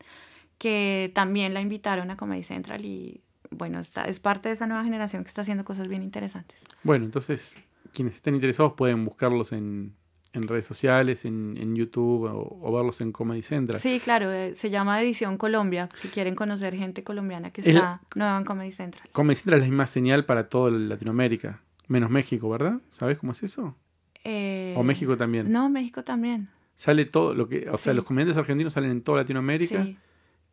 que 0.58 1.12
también 1.16 1.54
la 1.54 1.62
invitaron 1.62 2.12
a 2.12 2.18
Comedy 2.18 2.44
Central 2.44 2.86
y 2.86 3.22
bueno, 3.52 3.80
está, 3.80 4.04
es 4.06 4.20
parte 4.20 4.50
de 4.50 4.56
esa 4.56 4.66
nueva 4.68 4.84
generación 4.84 5.24
que 5.24 5.28
está 5.30 5.42
haciendo 5.44 5.64
cosas 5.66 5.88
bien 5.88 6.04
interesantes. 6.04 6.60
Bueno, 6.84 7.06
entonces 7.06 7.64
quienes 7.94 8.16
estén 8.16 8.34
interesados 8.36 8.74
pueden 8.74 9.04
buscarlos 9.06 9.52
en, 9.52 9.94
en 10.34 10.48
redes 10.48 10.66
sociales, 10.66 11.26
en, 11.26 11.58
en 11.58 11.76
YouTube 11.76 12.24
o, 12.32 12.60
o 12.62 12.74
verlos 12.74 13.02
en 13.02 13.12
Comedy 13.12 13.42
Central. 13.42 13.80
Sí, 13.80 14.00
claro, 14.02 14.32
eh, 14.32 14.56
se 14.56 14.70
llama 14.70 15.02
Edición 15.02 15.38
Colombia, 15.38 15.90
si 15.96 16.08
quieren 16.08 16.36
conocer 16.36 16.76
gente 16.76 17.04
colombiana 17.04 17.52
que 17.52 17.62
Es 17.62 17.68
la- 17.68 17.74
está 17.74 18.02
nueva 18.16 18.38
en 18.38 18.46
Comedy 18.46 18.72
Central. 18.72 19.10
Comedy 19.12 19.36
Central 19.36 19.60
es 19.60 19.66
la 19.66 19.70
misma 19.70 19.88
señal 19.88 20.26
para 20.26 20.48
toda 20.48 20.72
Latinoamérica, 20.72 21.62
menos 21.88 22.10
México, 22.10 22.50
¿verdad? 22.50 22.80
¿Sabes 22.90 23.18
cómo 23.20 23.34
es 23.34 23.44
eso? 23.44 23.76
Eh, 24.24 24.74
O 24.78 24.84
México 24.84 25.18
también. 25.18 25.52
No, 25.52 25.70
México 25.70 26.04
también. 26.04 26.48
Sale 26.76 27.06
todo 27.06 27.34
lo 27.36 27.50
que, 27.50 27.70
o 27.70 27.78
sea, 27.78 27.94
los 27.94 28.06
comediantes 28.06 28.38
argentinos 28.38 28.74
salen 28.74 28.92
en 28.92 29.02
toda 29.02 29.18
Latinoamérica 29.20 29.84
Sí. 29.84 29.98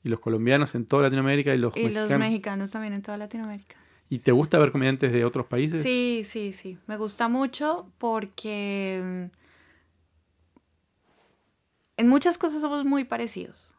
Y 0.08 0.10
los 0.10 0.20
colombianos 0.20 0.74
en 0.74 0.86
toda 0.86 1.02
Latinoamérica 1.04 1.54
y 1.54 1.58
los 1.58 1.76
Y 1.76 1.84
mexicanos. 1.84 2.10
los 2.10 2.18
mexicanos 2.18 2.70
también 2.70 2.94
en 2.94 3.02
toda 3.02 3.18
Latinoamérica. 3.18 3.76
¿Y 4.08 4.20
te 4.20 4.32
gusta 4.32 4.58
ver 4.58 4.72
comediantes 4.72 5.12
de 5.12 5.24
otros 5.26 5.44
países? 5.46 5.82
Sí, 5.82 6.22
sí, 6.24 6.54
sí. 6.54 6.78
Me 6.86 6.96
gusta 6.96 7.28
mucho 7.28 7.92
porque 7.98 9.28
mm, 9.30 9.36
en 11.98 12.08
muchas 12.08 12.38
cosas 12.38 12.60
somos 12.62 12.84
muy 12.86 13.04
parecidos, 13.04 13.74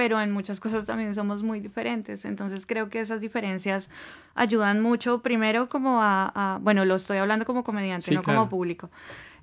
pero 0.00 0.18
en 0.18 0.32
muchas 0.32 0.60
cosas 0.60 0.86
también 0.86 1.14
somos 1.14 1.42
muy 1.42 1.60
diferentes. 1.60 2.24
Entonces 2.24 2.64
creo 2.64 2.88
que 2.88 3.02
esas 3.02 3.20
diferencias 3.20 3.90
ayudan 4.34 4.80
mucho, 4.80 5.20
primero 5.20 5.68
como 5.68 6.00
a, 6.00 6.32
a- 6.34 6.58
bueno, 6.62 6.86
lo 6.86 6.94
estoy 6.94 7.18
hablando 7.18 7.44
como 7.44 7.64
comediante, 7.64 8.06
Sí, 8.06 8.14
no 8.14 8.22
claro. 8.22 8.38
como 8.38 8.48
público. 8.48 8.88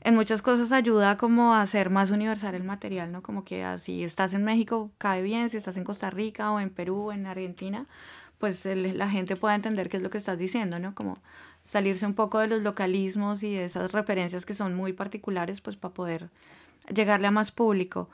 En 0.02 0.16
muchas 0.16 0.42
cosas 0.42 0.72
ayuda 0.72 1.16
como 1.16 1.54
a 1.54 1.62
hacer 1.62 1.92
más 1.92 2.10
universal 2.10 2.56
el 2.56 2.64
material, 2.64 3.12
¿no? 3.12 3.22
Como 3.22 3.44
que 3.44 3.64
así 3.64 4.04
estás 4.04 4.34
en 4.34 4.44
México, 4.44 4.90
cae 4.98 5.22
bien, 5.22 5.52
si 5.52 5.58
estás 5.58 5.78
en 5.78 5.84
Costa 5.84 6.10
Rica 6.10 6.50
o 6.52 6.60
en 6.60 6.72
Perú 6.72 7.10
o 7.10 7.12
en 7.14 7.28
Argentina, 7.28 7.86
pues 8.40 8.66
el- 8.66 8.98
la 8.98 9.10
gente 9.12 9.36
pueda 9.36 9.54
entender 9.54 9.90
qué 9.90 9.98
es 9.98 10.04
lo 10.04 10.10
que 10.10 10.18
estás 10.18 10.40
diciendo, 10.40 10.80
¿no? 10.80 10.96
Como 10.96 11.20
salirse 11.66 12.08
un 12.08 12.16
poco 12.16 12.40
de 12.40 12.48
los 12.48 12.64
localismos 12.64 13.44
y 13.44 13.54
de 13.54 13.66
esas 13.66 13.92
referencias 13.92 14.44
que 14.48 14.56
son 14.56 14.74
muy 14.74 14.92
particulares, 14.94 15.62
pues 15.62 15.76
para 15.76 15.94
poder 15.94 16.30
llegarle 16.92 17.28
a 17.28 17.32
más 17.32 17.52
público. 17.52 18.10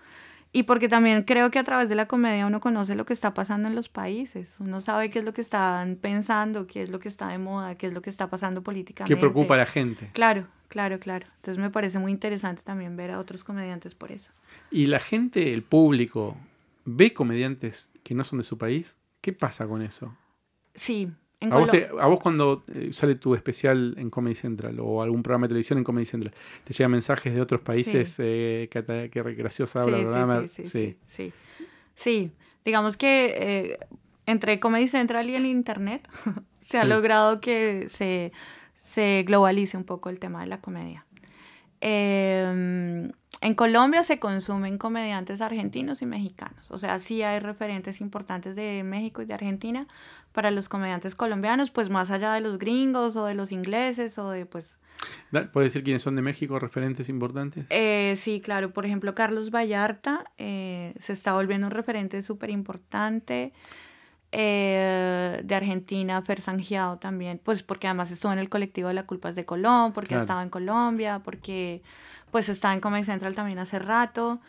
Y 0.56 0.64
porque 0.64 0.88
también 0.88 1.24
creo 1.24 1.50
que 1.50 1.58
a 1.58 1.64
través 1.64 1.90
de 1.90 1.96
la 1.96 2.08
comedia 2.08 2.46
uno 2.46 2.60
conoce 2.60 2.94
lo 2.94 3.06
que 3.06 3.14
está 3.14 3.34
pasando 3.34 3.68
en 3.68 3.74
los 3.74 3.90
países, 3.90 4.56
uno 4.60 4.82
sabe 4.82 5.10
qué 5.10 5.20
es 5.20 5.26
lo 5.26 5.34
que 5.34 5.42
están 5.42 5.96
pensando, 5.96 6.68
qué 6.68 6.84
es 6.84 6.90
lo 6.90 7.00
que 7.00 7.10
está 7.10 7.28
de 7.30 7.40
moda, 7.40 7.76
qué 7.76 7.88
es 7.88 7.94
lo 7.94 8.04
que 8.04 8.12
está 8.12 8.30
pasando 8.30 8.62
políticamente. 8.62 9.14
¿Qué 9.14 9.20
preocupa 9.20 9.56
a 9.56 9.58
la 9.58 9.66
gente? 9.66 10.12
Claro, 10.14 10.48
claro, 10.68 11.00
claro. 11.00 11.26
Entonces 11.38 11.58
me 11.58 11.72
parece 11.72 11.98
muy 11.98 12.12
interesante 12.12 12.62
también 12.62 12.96
ver 12.96 13.10
a 13.10 13.20
otros 13.20 13.44
comediantes 13.44 13.96
por 13.96 14.12
eso. 14.12 14.32
¿Y 14.70 14.86
la 14.86 15.00
gente, 15.00 15.54
el 15.54 15.64
público, 15.64 16.38
ve 16.86 17.14
comediantes 17.14 17.92
que 18.04 18.14
no 18.14 18.24
son 18.24 18.38
de 18.38 18.44
su 18.44 18.60
país? 18.60 19.00
¿Qué 19.22 19.34
pasa 19.34 19.66
con 19.66 19.82
eso? 19.82 20.16
Sí, 20.76 21.12
A 21.52 21.58
vos, 21.58 21.68
Colo- 21.68 21.72
te- 21.72 21.90
a 22.00 22.06
vos 22.06 22.20
cuando 22.20 22.64
eh, 22.74 22.90
sale 22.94 23.16
tu 23.16 23.36
especial 23.36 23.96
en 23.98 24.10
Comedy 24.10 24.36
Central 24.36 24.80
o 24.80 25.02
algún 25.02 25.24
programa 25.24 25.46
de 25.46 25.50
televisión 25.50 25.78
en 25.80 25.84
Comedy 25.84 26.06
Central, 26.06 26.34
¿te 26.64 26.74
llegan 26.74 26.92
mensajes 26.92 27.34
de 27.34 27.42
otros 27.42 27.62
países? 27.62 28.16
Eh, 28.20 28.70
Cata, 28.72 29.10
qué 29.10 29.22
graciosa 29.22 29.82
habla 29.84 29.98
Sí, 29.98 30.04
programa. 30.04 30.42
sí, 30.42 30.48
sí, 30.48 30.66
sí, 30.66 30.70
sí, 30.70 30.98
sí. 31.08 31.34
Sí, 31.96 32.32
digamos 32.66 32.98
que 32.98 33.36
eh, 33.38 33.78
entre 34.26 34.60
Comedy 34.60 34.88
Central 34.88 35.30
y 35.30 35.36
el 35.36 35.46
Internet 35.46 36.08
se 36.62 36.78
ha 36.78 36.84
Sí. 36.84 36.88
logrado 36.90 37.42
que 37.42 37.88
se, 37.90 38.32
se 38.82 39.24
globalice 39.28 39.76
un 39.78 39.84
poco 39.84 40.10
el 40.10 40.20
tema 40.20 40.42
de 40.42 40.48
la 40.48 40.60
comedia. 40.62 41.06
Eh, 41.82 43.12
en 43.42 43.56
Colombia 43.56 44.04
se 44.04 44.20
consumen 44.20 44.78
comediantes 44.78 45.42
argentinos 45.42 46.02
y 46.02 46.06
mexicanos, 46.06 46.72
o 46.72 46.78
sea, 46.78 46.98
sí 47.02 47.24
hay 47.24 47.40
referentes 47.40 48.00
importantes 48.00 48.56
de 48.56 48.84
México 48.86 49.22
y 49.22 49.26
de 49.26 49.34
Argentina 49.34 49.86
para 50.34 50.52
los 50.52 50.68
comediantes 50.68 51.16
colombianos, 51.16 51.72
pues 51.72 51.90
más 51.90 52.12
allá 52.12 52.34
de 52.34 52.42
los 52.42 52.58
gringos 52.60 53.16
o 53.16 53.26
de 53.26 53.36
los 53.36 53.52
ingleses 53.54 54.18
o 54.18 54.30
de 54.32 54.46
pues 54.46 54.78
¿Puedes 55.52 55.74
decir 55.74 55.84
quiénes 55.84 56.02
son 56.02 56.16
de 56.16 56.22
México, 56.22 56.60
referentes 56.60 57.10
importantes? 57.10 57.66
eh, 57.72 58.16
sí, 58.18 58.40
claro. 58.42 58.72
Por 58.72 58.86
ejemplo, 58.86 59.14
Carlos 59.16 59.50
Vallarta 59.52 60.24
eh, 60.38 60.94
se 61.00 61.12
está 61.14 61.34
volviendo 61.34 61.68
un 61.68 61.72
referente 61.72 62.22
súper 62.22 62.50
importante. 62.52 63.54
Eh, 64.36 65.42
de 65.44 65.56
Argentina, 65.56 66.20
Fer 66.24 66.42
Sangiao 66.42 66.98
también, 66.98 67.40
pues 67.44 67.62
porque 67.62 67.86
además 67.88 68.10
estuvo 68.10 68.32
en 68.34 68.40
el 68.40 68.50
colectivo 68.50 68.88
de 68.88 68.96
la 68.96 69.06
culpa 69.06 69.30
es 69.30 69.36
de 69.36 69.46
Colón, 69.46 69.94
porque 69.94 70.10
Claro. 70.10 70.24
estaba 70.24 70.42
en 70.44 70.50
Colombia, 70.50 71.22
porque 71.24 71.84
pues 72.32 72.50
está 72.50 72.74
en 72.74 72.80
Comedy 72.80 73.06
Central 73.06 73.36
también 73.36 73.60
hace 73.60 73.78
rato. 73.78 74.42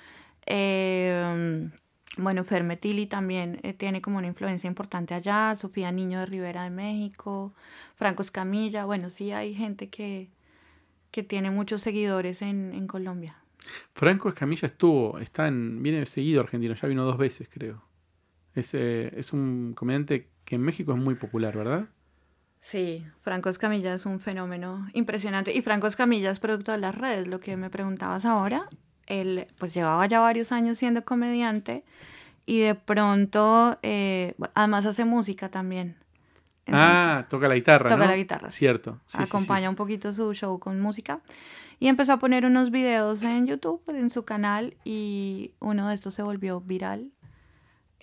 Eh, 0.46 1.68
bueno, 2.16 2.44
Fer 2.44 2.64
Metili 2.64 3.06
también 3.06 3.60
eh, 3.62 3.72
tiene 3.72 4.00
como 4.00 4.18
una 4.18 4.26
influencia 4.26 4.68
importante 4.68 5.14
allá, 5.14 5.54
Sofía 5.56 5.90
Niño 5.92 6.20
de 6.20 6.26
Rivera 6.26 6.64
de 6.64 6.70
México, 6.70 7.54
Franco 7.94 8.22
Escamilla, 8.22 8.84
bueno, 8.84 9.10
sí 9.10 9.32
hay 9.32 9.54
gente 9.54 9.88
que, 9.90 10.30
que 11.10 11.22
tiene 11.22 11.50
muchos 11.50 11.82
seguidores 11.82 12.42
en, 12.42 12.72
en 12.72 12.86
Colombia. 12.86 13.36
Franco 13.92 14.28
Escamilla 14.28 14.66
estuvo, 14.66 15.18
está 15.18 15.48
en, 15.48 15.82
viene 15.82 16.06
seguido 16.06 16.40
argentino, 16.40 16.74
ya 16.74 16.88
vino 16.88 17.04
dos 17.04 17.18
veces, 17.18 17.48
creo. 17.50 17.82
Es, 18.54 18.74
eh, 18.74 19.12
es 19.16 19.32
un 19.32 19.74
comediante 19.74 20.28
que 20.44 20.54
en 20.54 20.62
México 20.62 20.92
es 20.92 20.98
muy 20.98 21.14
popular, 21.14 21.56
¿verdad? 21.56 21.88
Sí, 22.60 23.04
Franco 23.20 23.50
Escamilla 23.50 23.92
es 23.94 24.06
un 24.06 24.20
fenómeno 24.20 24.88
impresionante. 24.94 25.54
Y 25.54 25.60
Franco 25.60 25.86
Escamilla 25.86 26.30
es 26.30 26.40
producto 26.40 26.72
de 26.72 26.78
las 26.78 26.94
redes, 26.94 27.26
lo 27.26 27.40
que 27.40 27.56
me 27.56 27.68
preguntabas 27.68 28.24
ahora. 28.24 28.68
Él 29.06 29.46
pues 29.58 29.74
llevaba 29.74 30.06
ya 30.06 30.20
varios 30.20 30.52
años 30.52 30.78
siendo 30.78 31.04
comediante 31.04 31.84
y 32.46 32.60
de 32.60 32.74
pronto, 32.74 33.78
eh, 33.82 34.34
además 34.54 34.86
hace 34.86 35.04
música 35.04 35.48
también. 35.48 35.96
Entonces, 36.66 36.90
ah, 36.90 37.26
toca 37.28 37.48
la 37.48 37.54
guitarra. 37.54 37.90
toca 37.90 38.04
¿no? 38.04 38.10
la 38.10 38.16
guitarra. 38.16 38.50
Cierto. 38.50 39.00
sí, 39.06 39.18
sí, 39.18 39.24
sí, 39.24 39.28
acompaña 39.28 39.68
un 39.68 39.76
poquito 39.76 40.12
su 40.12 40.32
show 40.34 40.58
con 40.58 40.80
música. 40.80 41.20
Y 41.78 41.88
empezó 41.88 42.14
a 42.14 42.18
poner 42.18 42.46
unos 42.46 42.70
videos 42.70 43.22
en 43.22 43.46
YouTube, 43.46 43.82
en 43.88 44.08
su 44.10 44.24
canal, 44.24 44.76
y 44.84 45.52
uno 45.60 45.88
de 45.88 45.94
estos 45.94 46.14
se 46.14 46.22
volvió 46.22 46.60
viral. 46.60 47.10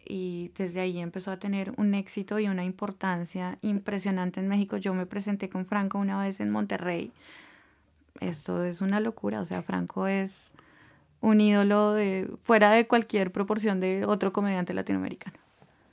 Y 0.05 0.51
desde 0.57 0.81
ahí 0.81 0.99
empezó 0.99 1.31
a 1.31 1.37
tener 1.37 1.73
un 1.77 1.93
éxito 1.93 2.37
y 2.39 2.47
una 2.47 2.63
importancia 2.63 3.57
impresionante 3.61 4.39
en 4.39 4.47
México. 4.47 4.77
Yo 4.77 4.93
me 4.93 5.05
presenté 5.05 5.49
con 5.49 5.65
Franco 5.65 5.99
una 5.99 6.21
vez 6.21 6.39
en 6.39 6.51
Monterrey. 6.51 7.11
Esto 8.19 8.63
es 8.63 8.81
una 8.81 8.99
locura, 8.99 9.41
o 9.41 9.45
sea, 9.45 9.63
Franco 9.63 10.05
es 10.05 10.51
un 11.21 11.39
ídolo 11.39 11.93
de 11.93 12.27
fuera 12.39 12.71
de 12.71 12.87
cualquier 12.87 13.31
proporción 13.31 13.79
de 13.79 14.05
otro 14.05 14.33
comediante 14.33 14.73
latinoamericano. 14.73 15.37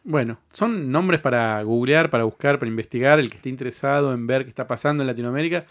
Bueno, 0.05 0.39
son 0.53 0.91
nombres 0.91 1.21
para 1.21 1.63
googlear, 1.63 2.09
para 2.09 2.25
buscar, 2.25 2.59
para 2.59 2.69
investigar. 2.69 3.21
El 3.21 3.31
que 3.31 3.37
esté 3.37 3.51
interesado 3.51 4.15
en 4.15 4.27
ver 4.27 4.45
qué 4.45 4.49
está 4.49 4.67
pasando 4.67 5.03
en 5.03 5.07
Latinoamérica, 5.07 5.67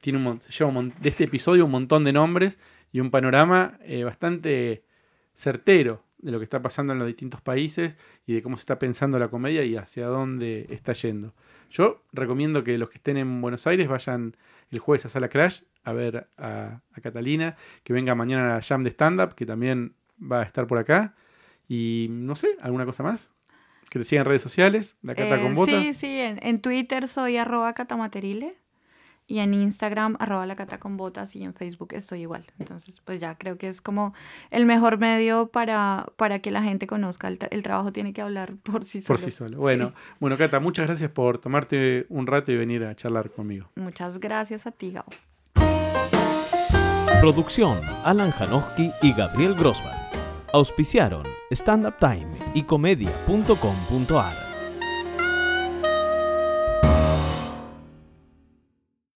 tiene 0.00 0.18
un, 0.18 0.38
lleva 0.40 0.72
de 1.00 1.08
este 1.08 1.24
episodio 1.24 1.64
un 1.64 1.70
montón 1.70 2.04
de 2.04 2.12
nombres 2.12 2.58
y 2.92 3.00
un 3.00 3.10
panorama 3.10 3.78
eh, 3.82 4.04
bastante 4.04 4.84
certero 5.34 6.02
de 6.18 6.32
lo 6.32 6.38
que 6.38 6.44
está 6.44 6.60
pasando 6.60 6.92
en 6.92 6.98
los 6.98 7.06
distintos 7.06 7.40
países 7.40 7.96
y 8.26 8.34
de 8.34 8.42
cómo 8.42 8.56
se 8.56 8.62
está 8.62 8.78
pensando 8.78 9.18
la 9.18 9.28
comedia 9.28 9.64
y 9.64 9.76
hacia 9.76 10.06
dónde 10.06 10.66
está 10.70 10.92
yendo. 10.92 11.34
Yo 11.70 12.02
recomiendo 12.12 12.64
que 12.64 12.76
los 12.78 12.90
que 12.90 12.96
estén 12.96 13.16
en 13.16 13.40
Buenos 13.40 13.66
Aires 13.66 13.88
vayan 13.88 14.36
el 14.70 14.78
jueves 14.78 15.04
a 15.06 15.08
Sala 15.08 15.28
Crash 15.28 15.62
a 15.84 15.92
ver 15.92 16.28
a, 16.36 16.80
a 16.92 17.00
Catalina, 17.00 17.56
que 17.84 17.92
venga 17.92 18.14
mañana 18.14 18.52
a 18.52 18.56
la 18.56 18.62
Jam 18.62 18.82
de 18.82 18.90
Stand 18.90 19.20
Up, 19.20 19.34
que 19.34 19.46
también 19.46 19.94
va 20.20 20.40
a 20.40 20.44
estar 20.44 20.66
por 20.66 20.78
acá. 20.78 21.14
Y 21.68 22.08
no 22.10 22.34
sé, 22.34 22.56
¿alguna 22.60 22.84
cosa 22.84 23.02
más? 23.02 23.32
Que 23.90 23.98
te 23.98 24.04
sigan 24.04 24.22
en 24.22 24.28
redes 24.28 24.42
sociales, 24.42 24.98
la 25.02 25.14
Cata 25.14 25.38
Eh, 25.38 25.42
con 25.42 25.54
Botas. 25.54 25.82
Sí, 25.82 25.94
sí, 25.94 26.20
en, 26.20 26.38
en 26.42 26.60
Twitter 26.60 27.08
soy 27.08 27.36
arroba 27.36 27.72
catamaterile 27.74 28.50
y 29.30 29.38
en 29.40 29.52
Instagram 29.54 30.16
arroba 30.18 30.46
la 30.46 30.56
cata 30.56 30.78
con 30.80 30.96
botas 30.96 31.36
y 31.36 31.44
en 31.44 31.52
Facebook 31.54 31.90
estoy 31.92 32.22
igual. 32.22 32.46
Entonces, 32.58 33.00
pues 33.04 33.20
ya 33.20 33.36
creo 33.36 33.58
que 33.58 33.68
es 33.68 33.80
como 33.82 34.14
el 34.50 34.64
mejor 34.64 34.98
medio 34.98 35.48
para, 35.48 36.06
para 36.16 36.38
que 36.40 36.50
la 36.50 36.62
gente 36.62 36.86
conozca. 36.86 37.28
El, 37.28 37.38
tra- 37.38 37.48
el 37.52 37.62
trabajo 37.62 37.92
tiene 37.92 38.12
que 38.14 38.22
hablar 38.22 38.54
por 38.62 38.84
sí 38.84 39.02
solo. 39.02 39.06
Por 39.06 39.18
sí 39.18 39.30
solo. 39.30 39.58
Bueno, 39.58 39.92
bueno, 40.18 40.36
Cata, 40.38 40.58
muchas 40.60 40.86
gracias 40.86 41.10
por 41.10 41.38
tomarte 41.38 42.06
un 42.08 42.26
rato 42.26 42.50
y 42.52 42.56
venir 42.56 42.82
a 42.84 42.96
charlar 42.96 43.30
conmigo. 43.30 43.68
Muchas 43.76 44.18
gracias 44.18 44.66
a 44.66 44.70
ti, 44.72 44.92
Gabo. 44.92 45.10
Producción 47.20 47.80
Alan 48.04 48.30
Janowski 48.30 48.92
y 49.02 49.12
Gabriel 49.12 49.54
Grossman. 49.54 49.96
Auspiciaron 50.52 51.24
Stand 51.50 51.86
Up 51.86 51.94
Time 52.00 52.28
y 52.54 52.62
comedia.com.ar. 52.62 54.47